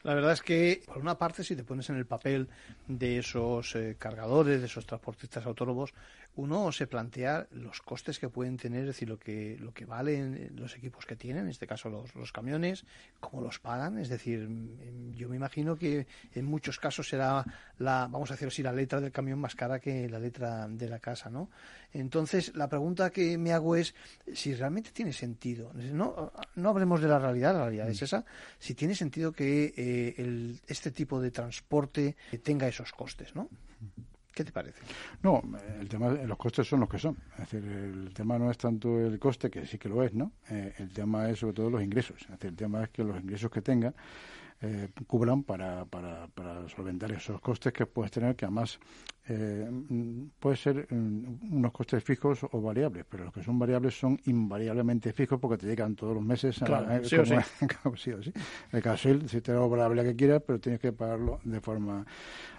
[0.04, 2.48] La verdad es que, por una parte, si te pones en el papel
[2.88, 5.94] de esos eh, cargadores, de esos transportistas autónomos,
[6.36, 10.52] uno se plantea los costes que pueden tener, es decir, lo que, lo que valen
[10.56, 12.86] los equipos que tienen, en este caso los, los camiones,
[13.20, 13.98] cómo los pagan.
[13.98, 17.46] Es decir, mm, yo me imagino que en muchos casos será
[17.80, 20.90] la, vamos a decir así, la letra del camión más cara que la letra de
[20.90, 21.50] la casa, ¿no?
[21.94, 23.96] Entonces, la pregunta que me hago es
[24.34, 25.72] si realmente tiene sentido.
[25.74, 28.06] No, no hablemos de la realidad, la realidad es mm.
[28.06, 28.26] esa,
[28.60, 33.50] si tiene sentido que eh, el, este tipo de transporte tenga esos costes, ¿no?
[34.36, 34.82] ¿Qué te parece?
[35.24, 35.42] No,
[35.80, 37.16] el tema, los costes son los que son.
[37.40, 40.34] Es decir, el tema no es tanto el coste, que sí que lo es, ¿no?
[40.50, 42.22] Eh, el tema es sobre todo los ingresos.
[42.24, 43.94] Es decir, el tema es que los ingresos que tenga
[44.62, 48.80] eh, cubran para, para, para solventar esos costes que puedes tener, que además
[49.28, 49.70] eh,
[50.40, 55.14] puede ser mm, unos costes fijos o variables, pero los que son variables son invariablemente
[55.14, 56.60] fijos porque te llegan todos los meses.
[56.60, 57.36] Claro, a, sí, o sí.
[57.98, 58.32] sí o sí.
[58.72, 62.06] El caso si te da variable que quieras, pero tienes que pagarlo de forma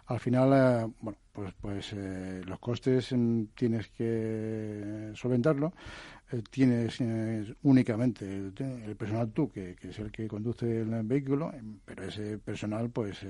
[0.06, 5.72] al final, eh, bueno, pues, pues eh, los costes mm, tienes que solventarlo.
[6.32, 7.00] Eh, tienes
[7.62, 11.52] únicamente el, personal tú, que, es el que conduce el vehículo,
[11.84, 13.24] pero ese personal, pues,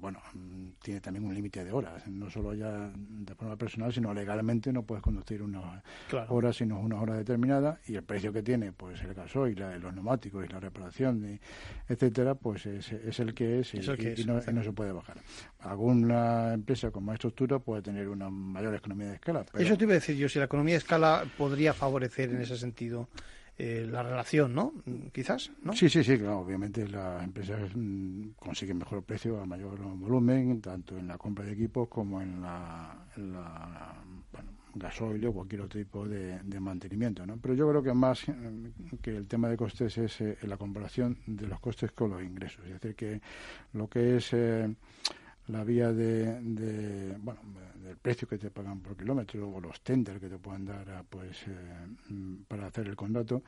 [0.00, 2.06] bueno, mm, tiene también un límite de horas.
[2.08, 5.82] No solo ya de forma personal, sino legalmente no puedes conducir unas
[6.28, 7.78] horas, sino una hora determinada.
[7.86, 11.38] Y el precio que tiene, pues, el gasoil, los neumáticos y la reparación,
[11.88, 13.80] etcétera, pues es, es, el que es, y,
[14.24, 15.18] no, y no se puede bajar
[15.60, 19.44] alguna empresa con más estructura puede tener una mayor economía de escala.
[19.58, 22.56] Eso te iba a decir yo, si la economía de escala podría favorecer en ese
[22.56, 23.08] sentido
[23.60, 24.72] eh, la relación, ¿no?
[25.12, 25.72] Quizás, ¿no?
[25.72, 26.38] Sí, sí, sí, claro.
[26.38, 31.54] Obviamente las empresas mm, consiguen mejor precio a mayor volumen, tanto en la compra de
[31.54, 32.94] equipos como en la,
[34.74, 37.36] gasoil o cualquier otro tipo de, mantenimiento, ¿no?
[37.38, 41.18] Pero yo creo que más mm, que el tema de costes es eh, la comparación
[41.26, 42.64] de los costes con los ingresos.
[42.64, 43.20] Es decir, que
[43.72, 44.32] lo que es...
[44.34, 44.72] Eh,
[45.48, 47.40] la vía de, bueno,
[47.82, 51.42] del precio que te pagan por kilómetro o los tenders que te pueden dar pues
[51.46, 53.42] eh, mm, para hacer el contrato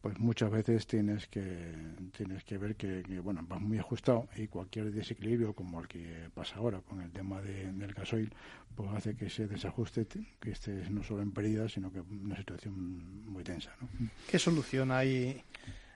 [0.00, 1.74] pues muchas veces tienes que
[2.16, 6.56] tienes que ver que, bueno vas muy ajustado y cualquier desequilibrio como el que pasa
[6.56, 8.32] ahora con el tema del gasoil
[8.76, 10.06] pues hace que ese desajuste
[10.38, 13.88] que estés no solo en pérdida sino que una situación muy tensa ¿no?
[14.28, 15.42] qué solución hay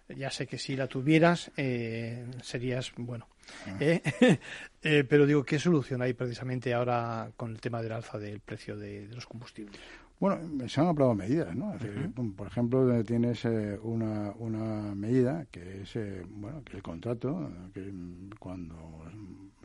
[0.09, 3.27] ya sé que si la tuvieras eh, serías bueno
[3.67, 3.77] ah.
[3.81, 4.03] ¿eh?
[4.85, 8.77] Eh, pero digo qué solución hay precisamente ahora con el tema del alza del precio
[8.77, 9.79] de, los combustibles
[10.19, 11.77] bueno se han aprobado medidas no
[12.37, 15.97] por ejemplo tienes una, una medida que es
[16.31, 17.93] bueno que el contrato que
[18.41, 19.05] cuando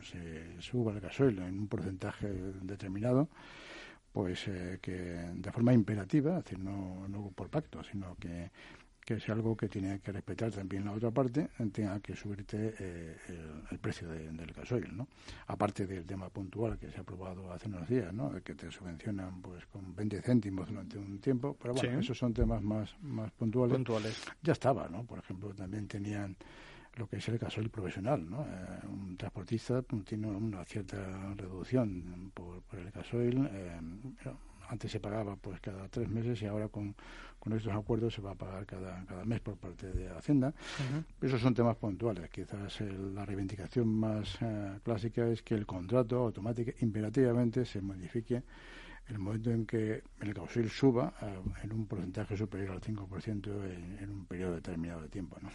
[0.00, 2.28] se suba el gasoil en un porcentaje
[2.62, 3.28] determinado
[4.12, 4.44] pues
[4.80, 4.92] que
[5.34, 8.50] de forma imperativa, es decir, no, no por pacto, sino que
[9.08, 13.16] que es algo que tiene que respetar también la otra parte, tenga que subirte eh,
[13.70, 15.08] el, precio del gasoil, ¿no?
[15.46, 18.30] Aparte del tema puntual que se ha aprobado hace unos días, ¿no?
[18.42, 22.62] Que te subvencionan pues con 20 céntimos durante un tiempo, pero bueno, esos son temas
[22.62, 23.76] más, más puntuales.
[23.76, 24.22] puntuales.
[24.42, 25.04] Ya estaba, ¿no?
[25.04, 26.36] Por ejemplo, también tenían
[26.96, 28.42] lo que es el gasoil profesional, ¿no?
[28.42, 33.80] Eh, un transportista tiene una cierta reducción por, el gasoil, eh,
[34.68, 36.94] antes se pagaba pues cada tres meses y ahora con,
[37.38, 40.52] con estos acuerdos se va a pagar cada, cada mes por parte de Hacienda.
[41.20, 42.28] Esos son temas puntuales.
[42.30, 48.42] Quizás la reivindicación más eh, clásica es que el contrato automáticamente, imperativamente se modifique
[49.08, 53.98] el momento en que el causil suba eh, en un porcentaje superior al 5% en,
[54.00, 55.38] en, un periodo determinado de tiempo.
[55.40, 55.50] ¿no?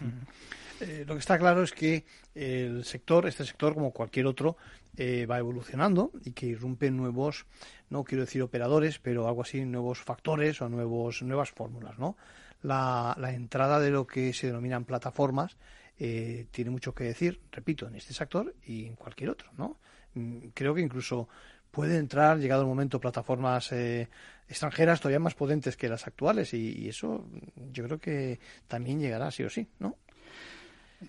[0.81, 4.57] eh, lo que está claro es que el sector, este sector, como cualquier otro,
[4.97, 7.45] eh, va evolucionando y que irrumpen nuevos,
[7.89, 11.97] no quiero decir operadores, pero algo así, nuevos factores o nuevos, nuevas fórmulas.
[11.97, 12.17] ¿no?
[12.61, 15.57] La, la entrada de lo que se denominan plataformas
[15.99, 19.51] eh, tiene mucho que decir, repito, en este sector y en cualquier otro.
[19.57, 19.77] ¿no?
[20.15, 21.29] Mm, creo que incluso
[21.73, 24.07] puede entrar, llegado el momento, plataformas eh,
[24.47, 27.25] extranjeras todavía más potentes que las actuales y, y, eso
[27.71, 29.95] yo creo que también llegará sí o sí, ¿no?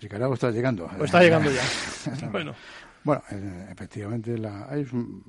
[0.01, 0.89] Llegará o está llegando.
[0.99, 1.61] O está llegando ya.
[2.31, 2.55] bueno.
[3.03, 5.23] Bueno, eh, efectivamente la, hay un,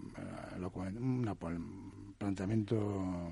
[0.58, 3.30] un planteamiento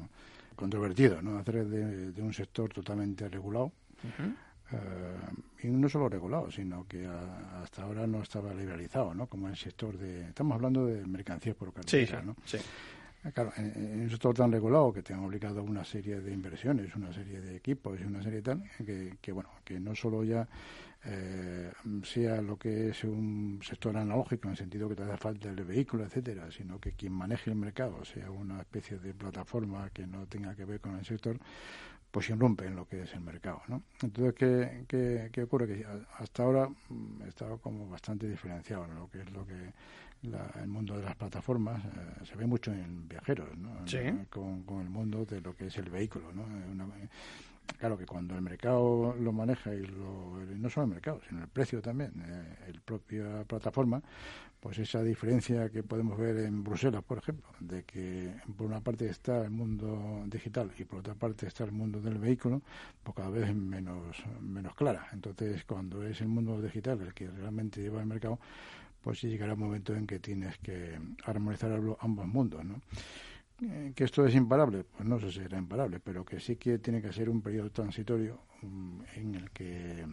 [0.55, 1.39] controvertido, ¿no?
[1.39, 3.73] Hacer de, de un sector totalmente regulado.
[4.05, 4.37] Uh -huh.
[4.73, 9.27] Uh, y no solo regulado, sino que a, hasta ahora no estaba liberalizado, ¿no?
[9.27, 10.29] Como el sector de...
[10.29, 12.37] Estamos hablando de mercancías por carretera, sí, ¿no?
[12.45, 12.59] Sí.
[13.33, 16.95] Claro, en, en, un sector tan regulado que te han obligado una serie de inversiones,
[16.95, 20.25] una serie de equipos y una serie de tal, que, que bueno, que no solo
[20.25, 20.47] ya
[21.07, 21.71] eh,
[22.03, 25.57] sea lo que es un sector analógico en el sentido que te hace falta el
[25.57, 30.27] vehículo, etcétera, sino que quien maneje el mercado sea una especie de plataforma que no
[30.27, 31.39] tenga que ver con el sector,
[32.15, 33.83] pues irrumpe en lo que es el mercado, ¿no?
[34.01, 35.67] Entonces, ¿qué, qué, qué ocurre?
[35.67, 35.85] Que
[36.19, 36.69] hasta ahora
[37.25, 39.73] he estado como bastante diferenciado en lo que es lo que
[40.23, 43.85] la, el mundo de las plataformas eh, se ve mucho en viajeros, ¿no?
[43.89, 43.99] Sí.
[44.31, 46.45] Con, con, el mundo de lo que es el vehículo, ¿no?
[46.45, 46.87] Una,
[47.79, 51.49] claro que cuando el mercado lo maneja y lo, no solo el mercado, sino el
[51.49, 54.03] precio también, eh, el propia plataforma,
[54.61, 59.07] pues esa diferencia que podemos ver en Bruselas, por ejemplo, de que por una parte
[59.07, 62.63] está el mundo digital y por otra parte está el mundo del vehículo,
[63.03, 65.09] pues cada vez es menos, menos clara.
[65.13, 68.39] Entonces, cuando es el mundo digital el que realmente lleva el mercado,
[69.03, 72.81] pues llegará un momento en que tienes que armonizar ambos mundos, ¿no?
[73.95, 77.01] Que esto es imparable, pues no sé si será imparable, pero que sí que tiene
[77.01, 80.07] que ser un periodo transitorio um, en el que,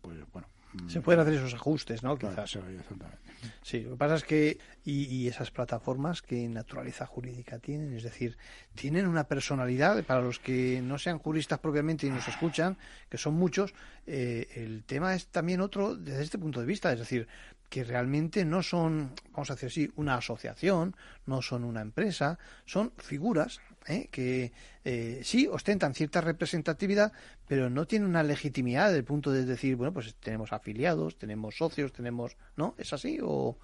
[0.00, 0.48] pues bueno.
[0.86, 2.16] Se pueden hacer esos ajustes, ¿no?
[2.16, 2.50] Claro, Quizás.
[2.50, 3.18] Sí, exactamente.
[3.60, 8.04] Sí, lo que pasa es que, y, y, esas plataformas que naturaleza jurídica tienen, es
[8.04, 8.38] decir,
[8.76, 13.34] tienen una personalidad, para los que no sean juristas propiamente y nos escuchan, que son
[13.34, 13.74] muchos,
[14.06, 17.26] eh, el tema es también otro desde este punto de vista, es decir,
[17.70, 22.92] que realmente no son, vamos a decir así, una asociación, no son una empresa, son
[22.98, 24.08] figuras ¿eh?
[24.10, 24.52] que
[24.84, 27.12] eh, sí ostentan cierta representatividad,
[27.46, 31.56] pero no tienen una legitimidad desde el punto de decir, bueno, pues tenemos afiliados, tenemos
[31.56, 32.74] socios, tenemos, ¿no?
[32.76, 33.56] ¿Es así o...?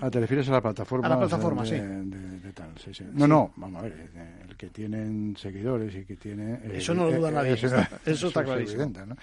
[0.00, 1.06] Ah, ¿Te refieres a la plataforma?
[1.06, 1.74] A la plataforma, de, sí.
[1.74, 3.04] De, de, de tal, sí, sí.
[3.12, 3.30] No, sí.
[3.30, 4.08] no, vamos a ver,
[4.48, 6.54] el que tienen seguidores y que tiene...
[6.54, 8.84] Eh, eso no lo duda nadie, eso, está, eso está clarísimo.
[8.84, 9.16] Evidente, ¿no?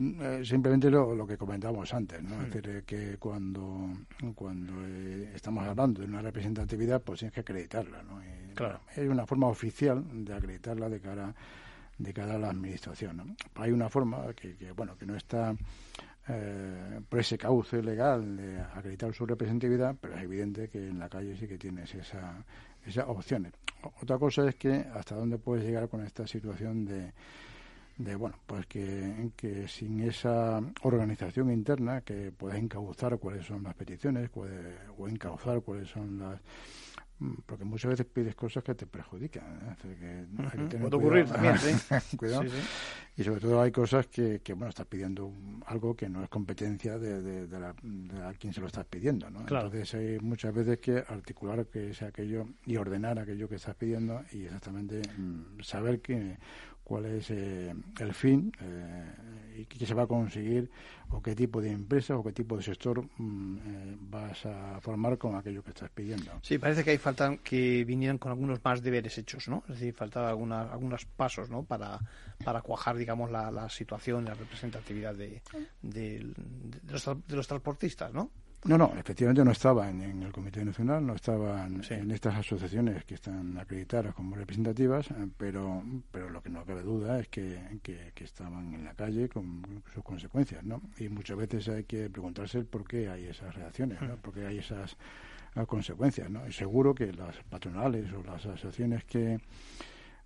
[0.00, 2.36] Eh, simplemente lo, lo, que comentábamos antes, ¿no?
[2.36, 2.42] Mm.
[2.42, 3.90] Es decir, que cuando,
[4.34, 8.22] cuando eh, estamos hablando de una representatividad, pues tienes que acreditarla, ¿no?
[8.22, 8.80] Y, claro.
[8.94, 11.34] Es una forma oficial de acreditarla de cara
[11.98, 13.24] de cara a la administración, ¿no?
[13.56, 15.52] Hay una forma que, que bueno, que no está
[16.28, 21.08] eh, por ese cauce legal de acreditar su representatividad, pero es evidente que en la
[21.08, 22.44] calle sí que tienes esa,
[22.86, 23.52] esas opciones.
[24.02, 27.12] Otra cosa es que hasta dónde puedes llegar con esta situación de,
[27.98, 33.74] de bueno, pues que, que sin esa organización interna que puedes encauzar cuáles son las
[33.74, 36.40] peticiones puede, o encauzar cuáles son las
[37.46, 39.44] porque muchas veces pides cosas que te perjudican.
[39.44, 39.74] ¿eh?
[39.76, 40.44] O sea, que uh -huh.
[40.44, 42.16] hay que tener Puede ocurrir también, ¿sí?
[42.16, 42.42] cuidado.
[42.48, 42.68] Sí, sí.
[43.16, 45.32] Y sobre todo hay cosas que, que, bueno, estás pidiendo
[45.66, 48.84] algo que no es competencia de, de, de, la, de a quien se lo estás
[48.84, 49.44] pidiendo, ¿no?
[49.44, 49.66] Claro.
[49.66, 54.22] Entonces hay muchas veces que articular que sea aquello y ordenar aquello que estás pidiendo
[54.30, 56.38] y exactamente mmm, saber que
[56.88, 60.70] cuál es eh, el fin eh, y qué se va a conseguir
[61.10, 65.18] o qué tipo de empresa o qué tipo de sector mm, eh, vas a formar
[65.18, 66.32] con aquello que estás pidiendo.
[66.40, 69.64] Sí, parece que hay falta que vinieran con algunos más deberes hechos, ¿no?
[69.68, 71.62] Es decir, faltaba alguna, algunos pasos, ¿no?
[71.62, 72.00] Para,
[72.42, 75.42] para cuajar, digamos, la, la situación, la representatividad de,
[75.82, 76.32] de,
[76.82, 78.30] de, los, de los transportistas, ¿no?
[78.64, 81.94] No, no, efectivamente no estaba en, en el Comité Nacional, no estaban sí.
[81.94, 86.82] en estas asociaciones que están acreditadas como representativas, eh, pero, pero lo que no cabe
[86.82, 90.82] duda es que, que, que, estaban en la calle con sus consecuencias, ¿no?
[90.98, 94.16] Y muchas veces hay que preguntarse por qué hay esas reacciones, ¿no?
[94.16, 94.96] por qué hay esas
[95.54, 96.46] uh, consecuencias, ¿no?
[96.46, 99.38] Y seguro que las patronales o las asociaciones que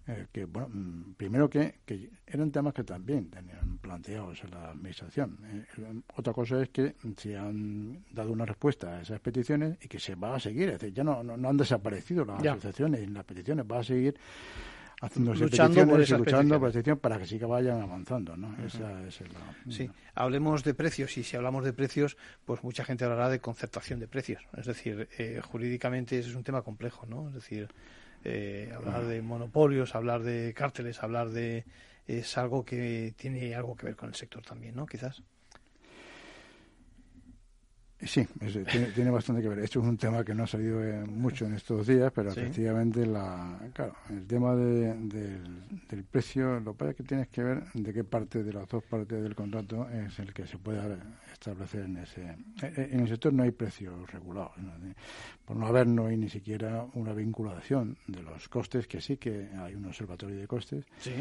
[0.08, 4.70] eh, que, bueno, mm, primero que, que, eran temas que también tenían planteados en la
[4.70, 5.38] Administración.
[5.44, 10.00] Eh, otra cosa es que se han dado una respuesta a esas peticiones y que
[10.00, 10.70] se va a seguir.
[10.70, 14.16] Es decir, ya no, no, han desaparecido las asociaciones y las peticiones, va a seguir
[15.02, 18.54] haciendo luchando por y luchando por para que sí que vayan avanzando, ¿no?
[18.64, 23.04] Esa es la, sí, hablemos de precios y si hablamos de precios, pues mucha gente
[23.04, 24.42] hablará de concertación de precios.
[24.56, 27.28] Es decir, eh, jurídicamente es un tema complejo, ¿no?
[27.28, 27.68] Es decir,
[28.24, 31.64] eh, hablar de monopolios, hablar de cárteles, hablar de
[32.06, 34.86] es algo que tiene algo que ver con el sector también, ¿no?
[34.86, 35.22] Quizás.
[38.04, 38.26] Sí,
[38.94, 39.60] tiene, bastante que ver.
[39.60, 43.06] Esto es un tema que no ha salido eh, mucho en estos días, pero efectivamente
[43.06, 47.64] la, claro, el tema del, del, precio, lo que pasa es que tienes que ver
[47.72, 50.80] de qué parte de las dos partes del contrato es el que se puede
[51.32, 52.36] establecer en ese.
[52.60, 54.52] En el sector no hay precios regulados.
[55.44, 59.48] Por no haber, no hay ni siquiera una vinculación de los costes, que sí que
[59.58, 60.84] hay un observatorio de costes.
[60.98, 61.12] ¿Sí?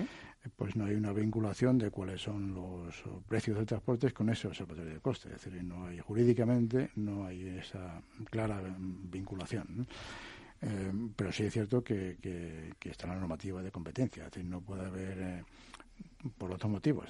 [0.55, 4.93] Pues no hay una vinculación de cuáles son los precios de transportes con ese observatorio
[4.93, 5.33] de costes.
[5.33, 9.87] Es decir, no hay jurídicamente no hay esa clara vinculación.
[10.61, 14.25] Eh, pero sí es cierto que, que, está la normativa de competencia.
[14.25, 15.43] Es decir, no puede haber, eh,
[16.37, 17.09] por otros motivos,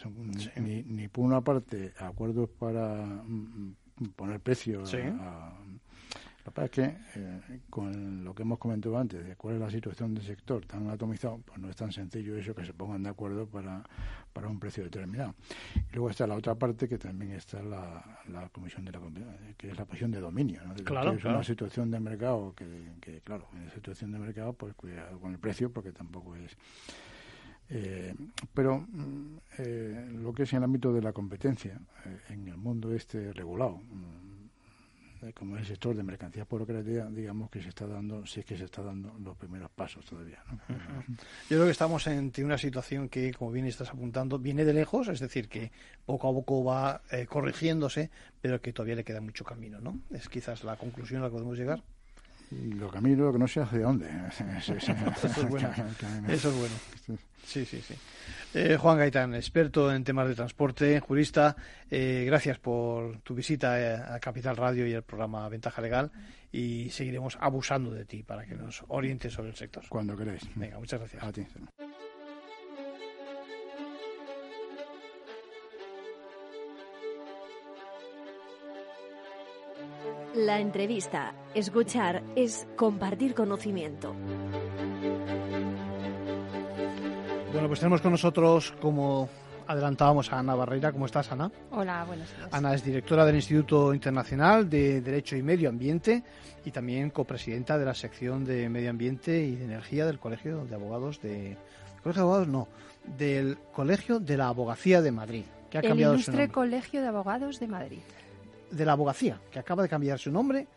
[0.56, 3.76] ni, ni por una parte acuerdos para mm,
[4.16, 4.84] poner precio
[5.20, 5.54] a
[6.44, 9.62] lo que pasa es que eh, con lo que hemos comentado antes de cuál es
[9.62, 13.04] la situación del sector tan atomizado, pues no es tan sencillo eso que se pongan
[13.04, 13.84] de acuerdo para,
[14.34, 15.36] para un precio determinado.
[15.76, 19.00] Y luego está la otra parte que también está la, la Comisión de la
[19.56, 20.74] que es la posición de dominio, ¿no?
[20.84, 24.74] claro, que es una situación de mercado que, claro, en la situación de mercado, pues
[24.74, 26.58] cuidado con el precio porque tampoco es...
[27.74, 28.14] Eh,
[28.54, 31.80] pero mm, eh, lo que es en el ámbito de la competencia,
[32.30, 33.80] en el mundo este regulado,
[35.22, 36.66] eh, como el sector de mercancías por
[37.12, 40.44] digamos que se está dando, si es que se está dando los primeros pasos todavía.
[41.50, 45.08] Yo creo que estamos ante una situación que, como bien estás apuntando, viene de lejos,
[45.08, 45.72] es decir, que
[46.06, 48.10] poco a poco va eh, corrigiéndose,
[48.42, 50.00] pero que todavía le queda mucho camino, ¿no?
[50.12, 51.84] Es quizás la conclusión a la que podemos llegar.
[52.52, 54.08] Lo camino, lo que no sé hacia dónde.
[54.58, 55.72] Eso es bueno.
[56.28, 57.20] Eso es bueno.
[57.46, 57.96] Sí, sí, sí.
[58.54, 61.56] Eh, Juan Gaitán, experto en temas de transporte, jurista,
[61.90, 66.12] eh, gracias por tu visita eh, a Capital Radio y el programa Ventaja Legal
[66.52, 69.84] y seguiremos abusando de ti para que nos orientes sobre el sector.
[69.88, 70.44] Cuando queréis.
[70.56, 71.24] Venga, muchas gracias.
[71.24, 71.46] A ti.
[80.36, 84.16] La entrevista, escuchar, es compartir conocimiento.
[87.52, 89.28] Bueno, pues tenemos con nosotros, como
[89.68, 90.94] adelantábamos, a Ana Barreira.
[90.94, 91.52] ¿Cómo estás, Ana?
[91.72, 92.48] Hola, buenos días.
[92.50, 96.24] Ana es directora del Instituto Internacional de Derecho y Medio Ambiente
[96.64, 100.76] y también copresidenta de la sección de Medio Ambiente y de Energía del Colegio de
[100.76, 101.58] Abogados de...
[102.04, 102.48] ¿Colegio de Abogados?
[102.48, 102.68] No,
[103.18, 105.44] del Colegio de la Abogacía de Madrid.
[105.70, 108.00] Que ha El cambiado Ilustre Colegio de Abogados de Madrid.
[108.72, 110.68] De la Abogacía, que acaba de cambiar su nombre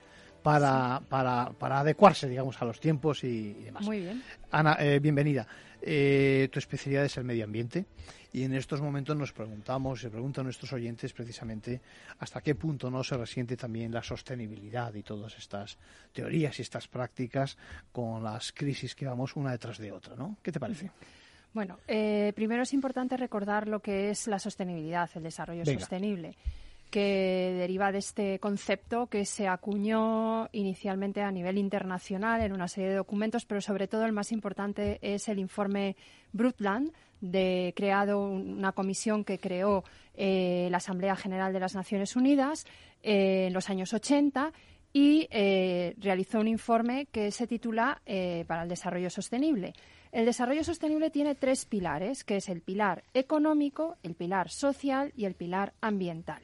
[0.42, 3.82] para, para, para adecuarse, digamos, a los tiempos y, demás.
[3.82, 4.22] Muy bien.
[4.51, 5.47] Ana, eh, bienvenida.
[5.80, 7.86] Eh, tu especialidad es el medio ambiente
[8.32, 11.80] y en estos momentos nos preguntamos, se preguntan nuestros oyentes precisamente
[12.18, 15.78] hasta qué punto no se resiente también la sostenibilidad y todas estas
[16.12, 17.57] teorías y estas prácticas
[17.92, 20.36] con las crisis que vamos una detrás de otra, ¿no?
[20.42, 20.90] ¿Qué te parece?
[21.53, 26.34] Bueno, eh, primero es importante recordar lo que es la sostenibilidad, el desarrollo sostenible
[26.91, 32.91] que deriva de este concepto que se acuñó inicialmente a nivel internacional en una serie
[32.91, 35.97] de documentos, pero sobre todo el más importante es el informe
[36.32, 39.82] Brundtland, de creado una comisión que creó
[40.14, 42.66] eh, la Asamblea General de las Naciones Unidas
[43.03, 44.53] eh, en los años 80
[44.93, 48.03] y eh, realizó un informe que se titula
[48.47, 49.72] para el desarrollo sostenible.
[50.12, 55.24] El desarrollo sostenible tiene tres pilares, que es el pilar económico, el pilar social y
[55.24, 56.43] el pilar ambiental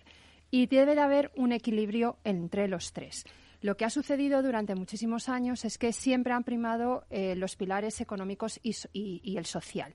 [0.50, 3.24] y debe de haber un equilibrio entre los tres.
[3.62, 8.00] Lo que ha sucedido durante muchísimos años es que siempre han primado eh, los pilares
[8.00, 9.94] económicos y, el social.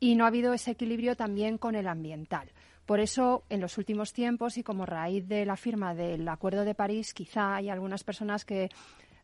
[0.00, 2.50] Y no ha habido ese equilibrio también con el ambiental.
[2.86, 6.74] Por eso, en los últimos tiempos y como raíz de la firma del Acuerdo de
[6.74, 8.68] París, quizá hay algunas personas que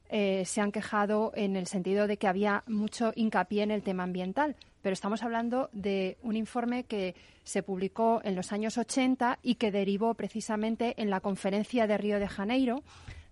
[0.08, 4.04] eh, se han quejado en el sentido de que había mucho hincapié en el tema
[4.04, 7.14] ambiental pero estamos hablando de un informe que
[7.44, 12.18] se publicó en los años 80 y que derivó precisamente en la conferencia de Río
[12.18, 12.82] de Janeiro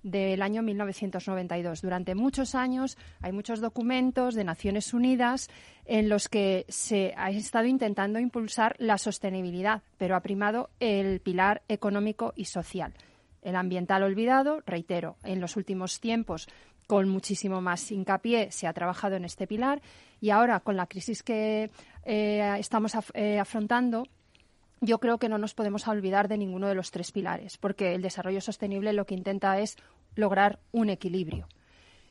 [0.03, 1.83] del año 1992.
[1.83, 5.49] Durante muchos años hay muchos documentos de Naciones Unidas
[5.87, 11.63] en los que se ha estado intentando impulsar la sostenibilidad, pero ha primado el pilar
[11.69, 12.95] económico y social.
[13.43, 16.49] El ambiental olvidado, reitero, en los últimos tiempos
[16.89, 19.83] con muchísimo más hincapié se ha trabajado en este pilar
[20.23, 21.71] y ahora con la crisis que
[22.05, 24.05] eh, estamos eh, afrontando,
[24.81, 28.01] yo creo que no nos podemos olvidar de ninguno de los tres pilares, porque el
[28.01, 29.77] desarrollo sostenible lo que intenta es
[30.15, 31.47] lograr un equilibrio.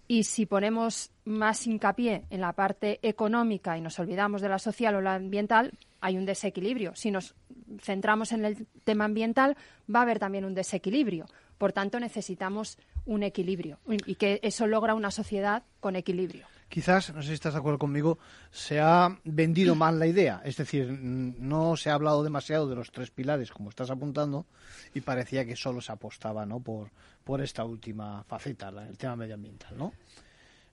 [0.08, 4.96] Y si ponemos más hincapié en la parte económica y nos olvidamos de la social
[4.96, 6.96] o la ambiental, hay un desequilibrio.
[6.96, 7.36] Si nos
[7.82, 9.58] centramos en el tema ambiental,
[9.94, 11.26] va a haber también un desequilibrio.
[11.58, 16.46] Por tanto, necesitamos un equilibrio y que eso logra una sociedad con equilibrio.
[16.70, 18.20] Quizás, no sé si estás de acuerdo conmigo,
[18.52, 20.42] se ha vendido mal la idea.
[20.44, 24.46] Es decir, no se ha hablado demasiado de los tres pilares, como estás apuntando,
[24.94, 26.60] y parecía que solo se apostaba ¿no?
[26.60, 26.92] por,
[27.24, 29.78] por esta última faceta, el tema medioambiental.
[29.78, 29.94] ¿no?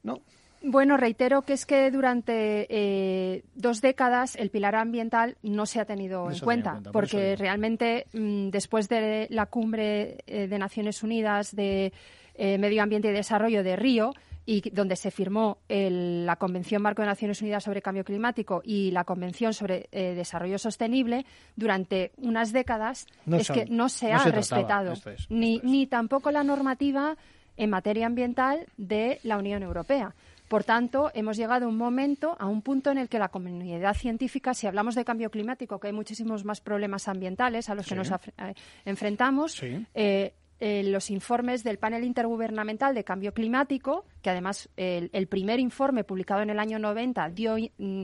[0.03, 0.21] ¿No?
[0.67, 5.85] Bueno, reitero que es que durante eh, dos décadas el pilar ambiental no se ha
[5.85, 11.93] tenido en cuenta, porque realmente mm, después de la cumbre eh, de Naciones Unidas de
[12.35, 14.13] eh, Medio Ambiente y Desarrollo de Río,
[14.47, 19.05] y donde se firmó la Convención Marco de Naciones Unidas sobre Cambio Climático y la
[19.05, 21.25] Convención sobre Desarrollo Sostenible,
[21.57, 24.93] durante unas décadas es que no se ha respetado
[25.31, 27.17] ni, ni tampoco la normativa
[27.57, 30.15] en materia ambiental de la Unión Europea.
[30.49, 33.95] Por tanto, hemos llegado a un momento, a un punto en el que la comunidad
[33.95, 37.95] científica, si hablamos de cambio climático, que hay muchísimos más problemas ambientales a los que
[37.95, 38.55] nos eh,
[38.85, 39.61] enfrentamos,
[39.95, 46.05] eh, eh, los informes del panel intergubernamental de cambio climático, que además el, primer informe
[46.05, 48.03] publicado en el año 90 dio mm,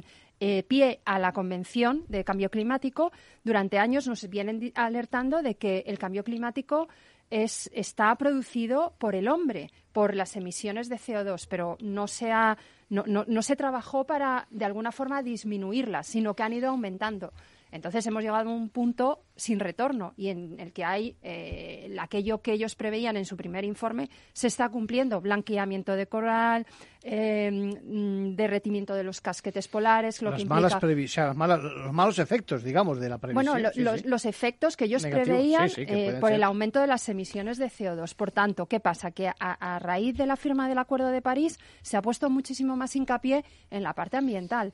[0.69, 3.13] pie a la Convención de Cambio Climático,
[3.45, 6.89] durante años nos vienen alertando de que el cambio climático
[7.31, 12.31] es, está producido por el hombre, por las emisiones de CO2, pero no se,
[12.91, 17.33] no, no, no se trabajó para, de alguna forma, disminuirlas, sino que han ido aumentando.
[17.73, 22.43] Entonces hemos llegado a un punto sin retorno y en el que hay eh, aquello
[22.43, 25.21] que ellos preveían en su primer informe se está cumpliendo.
[25.21, 26.67] Blanqueamiento de coral,
[27.03, 31.33] em, derretimiento de los casquetes polares, lo que implica...
[31.35, 33.53] malas los malos efectos, digamos, de la previsión.
[33.53, 33.71] Bueno,
[34.05, 38.15] los, efectos que ellos preveían eh, por el aumento de las emisiones de CO2.
[38.15, 39.11] Por tanto, ¿qué pasa?
[39.13, 42.77] Que a, a raíz de la firma del Acuerdo de París se ha puesto muchísimo
[42.77, 44.73] más hincapié en la parte ambiental.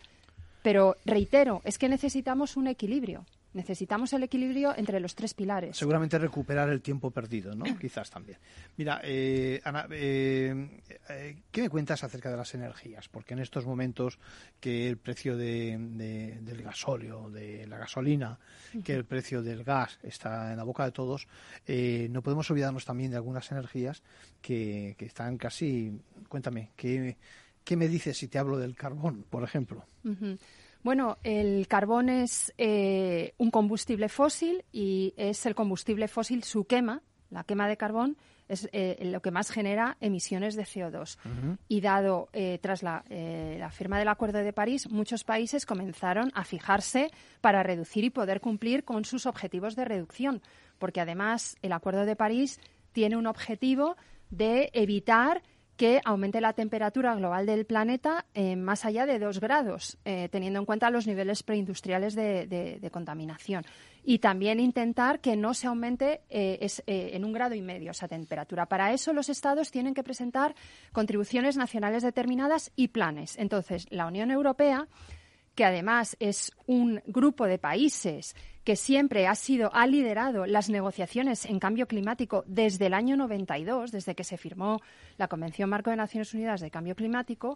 [0.66, 3.24] Pero reitero, es que necesitamos un equilibrio.
[3.52, 5.76] Necesitamos el equilibrio entre los tres pilares.
[5.76, 7.64] Seguramente recuperar el tiempo perdido, ¿no?
[7.80, 8.38] Quizás también.
[8.76, 13.08] Mira, eh, Ana, eh, eh, ¿qué me cuentas acerca de las energías?
[13.08, 14.18] Porque en estos momentos
[14.58, 18.36] que el precio del gasóleo, de la gasolina,
[18.82, 21.28] que el precio del gas está en la boca de todos,
[21.68, 24.02] no podemos olvidarnos también de algunas energías
[24.42, 25.96] que, están casi...
[26.28, 27.16] Cuéntame, ¿qué,
[27.66, 29.84] ¿qué me dices si te hablo del carbón, por ejemplo?
[30.82, 37.02] Bueno, el carbón es eh, un combustible fósil y es el combustible fósil su quema,
[37.28, 38.16] la quema de carbón,
[38.48, 41.18] es eh, lo que más genera emisiones de CO2.
[41.66, 46.44] Y dado eh, tras la, la, firma del Acuerdo de París, muchos países comenzaron a
[46.44, 47.10] fijarse
[47.40, 50.40] para reducir y poder cumplir con sus objetivos de reducción,
[50.78, 52.60] porque además el Acuerdo de París
[52.92, 53.96] tiene un objetivo
[54.30, 55.42] de evitar
[55.76, 60.58] que aumente la temperatura global del planeta eh, más allá de dos grados, eh, teniendo
[60.58, 63.64] en cuenta los niveles preindustriales de, contaminación.
[64.04, 68.66] Y también intentar que no se aumente eh, en un grado y medio esa temperatura.
[68.66, 70.54] Para eso los Estados tienen que presentar
[70.92, 73.36] contribuciones nacionales determinadas y planes.
[73.36, 74.86] Entonces, la Unión Europea,
[75.56, 81.46] que además es un grupo de países que siempre ha sido, ha liderado las negociaciones
[81.46, 84.80] en cambio climático desde el año 92, desde que se firmó
[85.16, 87.54] la Convención Marco de Naciones Unidas de Cambio Climático,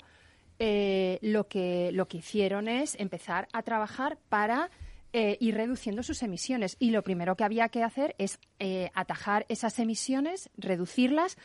[0.58, 4.70] eh, lo, que, lo que hicieron es empezar a trabajar para
[5.12, 6.76] eh, ir reduciendo sus emisiones.
[6.78, 11.36] Y lo primero que había que hacer es eh, atajar esas emisiones, reducirlas,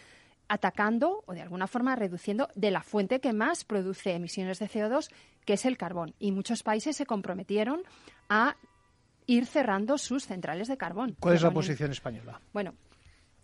[0.48, 5.10] atacando o de alguna forma reduciendo de la fuente que más produce emisiones de CO2,
[5.46, 6.14] que es el carbón.
[6.20, 7.82] Y muchos países se comprometieron
[8.30, 8.56] a
[9.28, 11.16] ir cerrando sus centrales de carbón.
[11.20, 12.40] ¿Cuál es la posición española?
[12.54, 12.76] Bueno,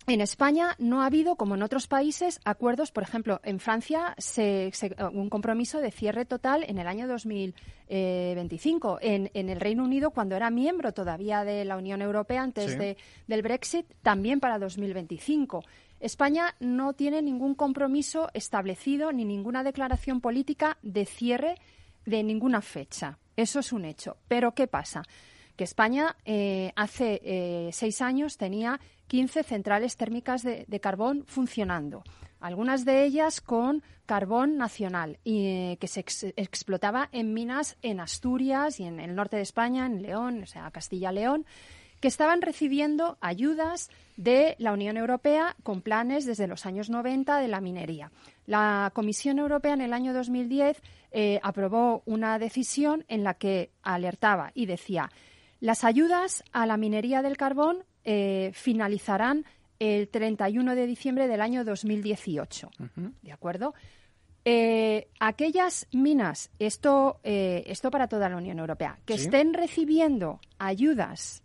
[0.07, 2.91] en España no ha habido, como en otros países, acuerdos.
[2.91, 4.71] Por ejemplo, en Francia se,
[5.13, 8.97] un compromiso de cierre total en el año 2025.
[9.01, 12.97] En, en, el Reino Unido, cuando era miembro todavía de la Unión Europea antes de,
[13.27, 15.63] del Brexit, también para 2025.
[16.01, 21.55] España no tiene ningún compromiso establecido ni ninguna declaración política de cierre
[22.05, 23.19] de ninguna fecha.
[23.35, 24.17] Eso es un hecho.
[24.27, 25.03] Pero ¿qué pasa?
[25.55, 32.03] que España eh, hace eh, seis años tenía 15 centrales térmicas de, carbón funcionando,
[32.39, 36.03] algunas de ellas con carbón nacional y eh, que se
[36.35, 40.71] explotaba en minas en Asturias y en el norte de España, en León, o sea,
[40.71, 41.45] Castilla-León,
[42.01, 47.47] que estaban recibiendo ayudas de la Unión Europea con planes desde los años 90 de
[47.47, 48.11] la minería.
[48.47, 50.81] La Comisión Europea en el año 2010
[51.11, 55.11] eh, aprobó una decisión en la que alertaba y decía
[55.59, 59.45] las ayudas a la minería del carbón eh, finalizarán
[59.77, 62.71] el 31 de diciembre del año 2018.
[63.21, 63.75] ¿De acuerdo?
[64.43, 71.43] Eh, aquellas minas, esto, esto para toda la Unión Europea, que estén recibiendo ayudas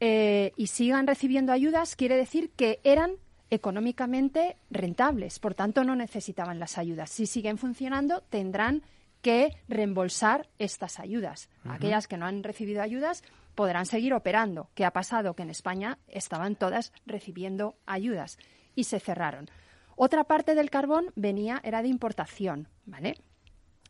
[0.00, 3.12] y sigan recibiendo ayudas, quiere decir que eran
[3.50, 7.10] económicamente rentables, por tanto no necesitaban las ayudas.
[7.10, 8.82] Si siguen funcionando, tendrán
[9.22, 11.50] que reembolsar estas ayudas.
[11.68, 13.22] Aquellas que no han recibido ayudas
[13.54, 14.70] podrán seguir operando.
[14.74, 15.34] ¿Qué ha pasado?
[15.34, 18.38] Que en España estaban todas recibiendo ayudas
[18.74, 19.50] y se cerraron.
[19.96, 23.16] Otra parte del carbón venía, era de importación, ¿vale?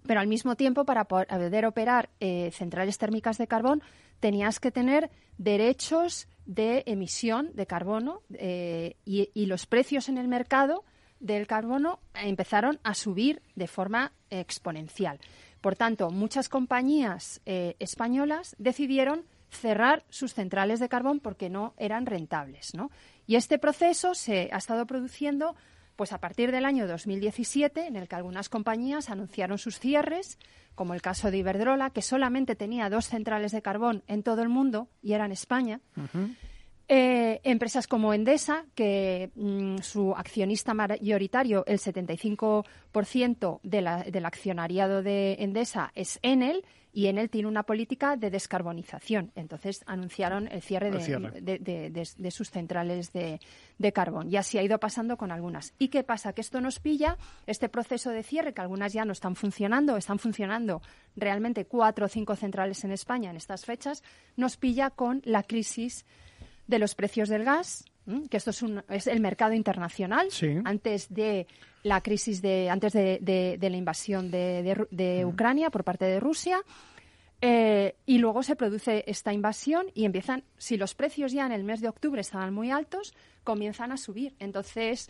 [0.06, 3.82] Pero al mismo tiempo, para poder operar eh, centrales térmicas de carbón,
[4.20, 10.84] tenías que tener derechos de emisión de carbono eh, y, los precios en el mercado
[11.18, 15.20] del carbono empezaron a subir de forma exponencial.
[15.60, 22.06] Por tanto, muchas compañías eh, españolas decidieron cerrar sus centrales de carbón porque no eran
[22.06, 22.72] rentables.
[23.26, 25.54] Y este proceso se ha estado produciendo
[26.00, 30.38] pues a partir del año 2017, en el que algunas compañías anunciaron sus cierres,
[30.74, 34.48] como el caso de Iberdrola, que solamente tenía dos centrales de carbón en todo el
[34.48, 35.82] mundo y era en España.
[36.92, 45.92] Eh, empresas como Endesa, que mm, su accionista mayoritario, el 75% del accionariado de Endesa
[45.94, 49.30] es Enel, y Enel tiene una política de descarbonización.
[49.36, 53.38] Entonces anunciaron el cierre, De, sus centrales de,
[53.92, 54.28] carbón.
[54.28, 55.74] Y así ha ido pasando con algunas.
[55.78, 56.32] ¿Y qué pasa?
[56.32, 57.16] Que esto nos pilla,
[57.46, 60.82] este proceso de cierre, que algunas ya no están funcionando, están funcionando
[61.14, 64.02] realmente cuatro o cinco centrales en España en estas fechas,
[64.34, 66.04] nos pilla con la crisis
[66.70, 67.84] de los precios del gas,
[68.30, 70.28] que esto es, un, es el mercado internacional.
[70.64, 71.46] Antes de
[71.82, 76.62] la crisis de, antes de, la invasión de, Ucrania por parte de Rusia.
[77.42, 81.64] Eh, y luego se produce esta invasión y empiezan, si los precios ya en el
[81.64, 83.14] mes de octubre estaban muy altos,
[83.44, 84.34] comienzan a subir.
[84.38, 85.08] Entonces,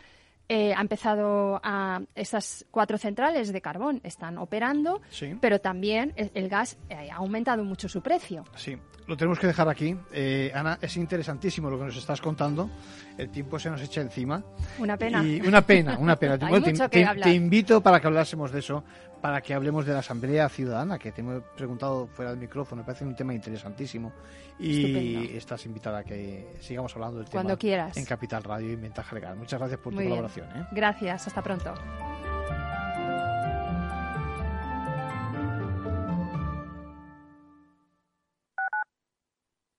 [0.52, 5.00] eh, ha empezado a esas cuatro centrales de carbón están operando,
[5.40, 8.42] pero también el, gas eh, ha aumentado mucho su precio.
[8.56, 8.76] Sí,
[9.06, 9.96] lo tenemos que dejar aquí.
[10.12, 12.68] Eh, Ana, es interesantísimo lo que nos estás contando.
[13.16, 14.42] El tiempo se nos echa encima.
[14.80, 15.22] Una pena.
[15.22, 16.36] Y una pena, una pena.
[16.90, 18.82] te, te, invito para que hablásemos de eso,
[19.20, 22.82] para que hablemos de la Asamblea Ciudadana, que te hemos preguntado fuera del micrófono.
[22.82, 24.12] Me parece un tema interesantísimo.
[24.58, 27.96] Y estás invitada a que sigamos hablando del tema quieras.
[27.96, 29.36] en Capital Radio y Ventaja Legal.
[29.36, 30.48] Muchas gracias por tu colaboración.
[30.54, 30.66] ¿eh?
[30.72, 31.74] Gracias, hasta pronto.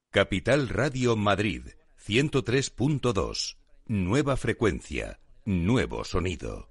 [0.10, 1.68] Capital Radio Madrid,
[2.06, 3.56] 103.2.
[3.88, 6.71] Nueva frecuencia, nuevo sonido.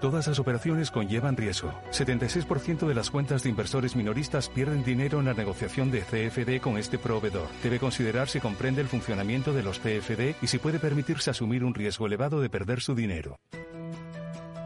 [0.00, 1.72] Todas las operaciones conllevan riesgo.
[1.90, 6.78] 76% de las cuentas de inversores minoristas pierden dinero en la negociación de CFD con
[6.78, 7.48] este proveedor.
[7.64, 11.74] Debe considerar si comprende el funcionamiento de los CFD y si puede permitirse asumir un
[11.74, 13.40] riesgo elevado de perder su dinero.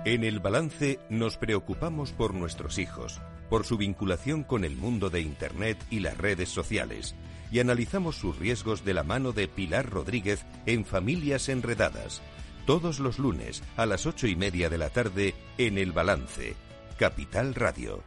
[0.05, 5.22] En el balance nos preocupamos por nuestros hijos, por su vinculación con el mundo de
[5.22, 7.14] Internet y las redes sociales,
[7.51, 12.20] y analizamos sus riesgos de la mano de Pilar Rodríguez en Familias Enredadas
[12.66, 16.54] todos los lunes a las ocho y media de la tarde en El Balance,
[16.98, 18.02] Capital Radio.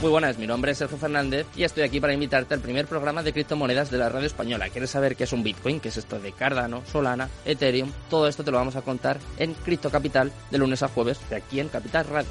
[0.00, 3.24] Muy buenas, mi nombre es Sergio Fernández y estoy aquí para invitarte al primer programa
[3.24, 4.68] de criptomonedas de la radio española.
[4.68, 5.80] ¿Quieres saber qué es un Bitcoin?
[5.80, 7.90] ¿Qué es esto de Cardano, Solana, Ethereum?
[8.08, 11.36] Todo esto te lo vamos a contar en Cripto Capital de lunes a jueves de
[11.36, 12.30] aquí en Capital Radio.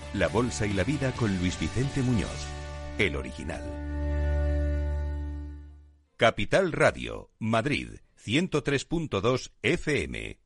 [0.13, 2.45] la bolsa y la vida con Luis Vicente Muñoz,
[2.97, 3.63] el original.
[6.17, 10.40] Capital Radio, Madrid, 103.2 FM.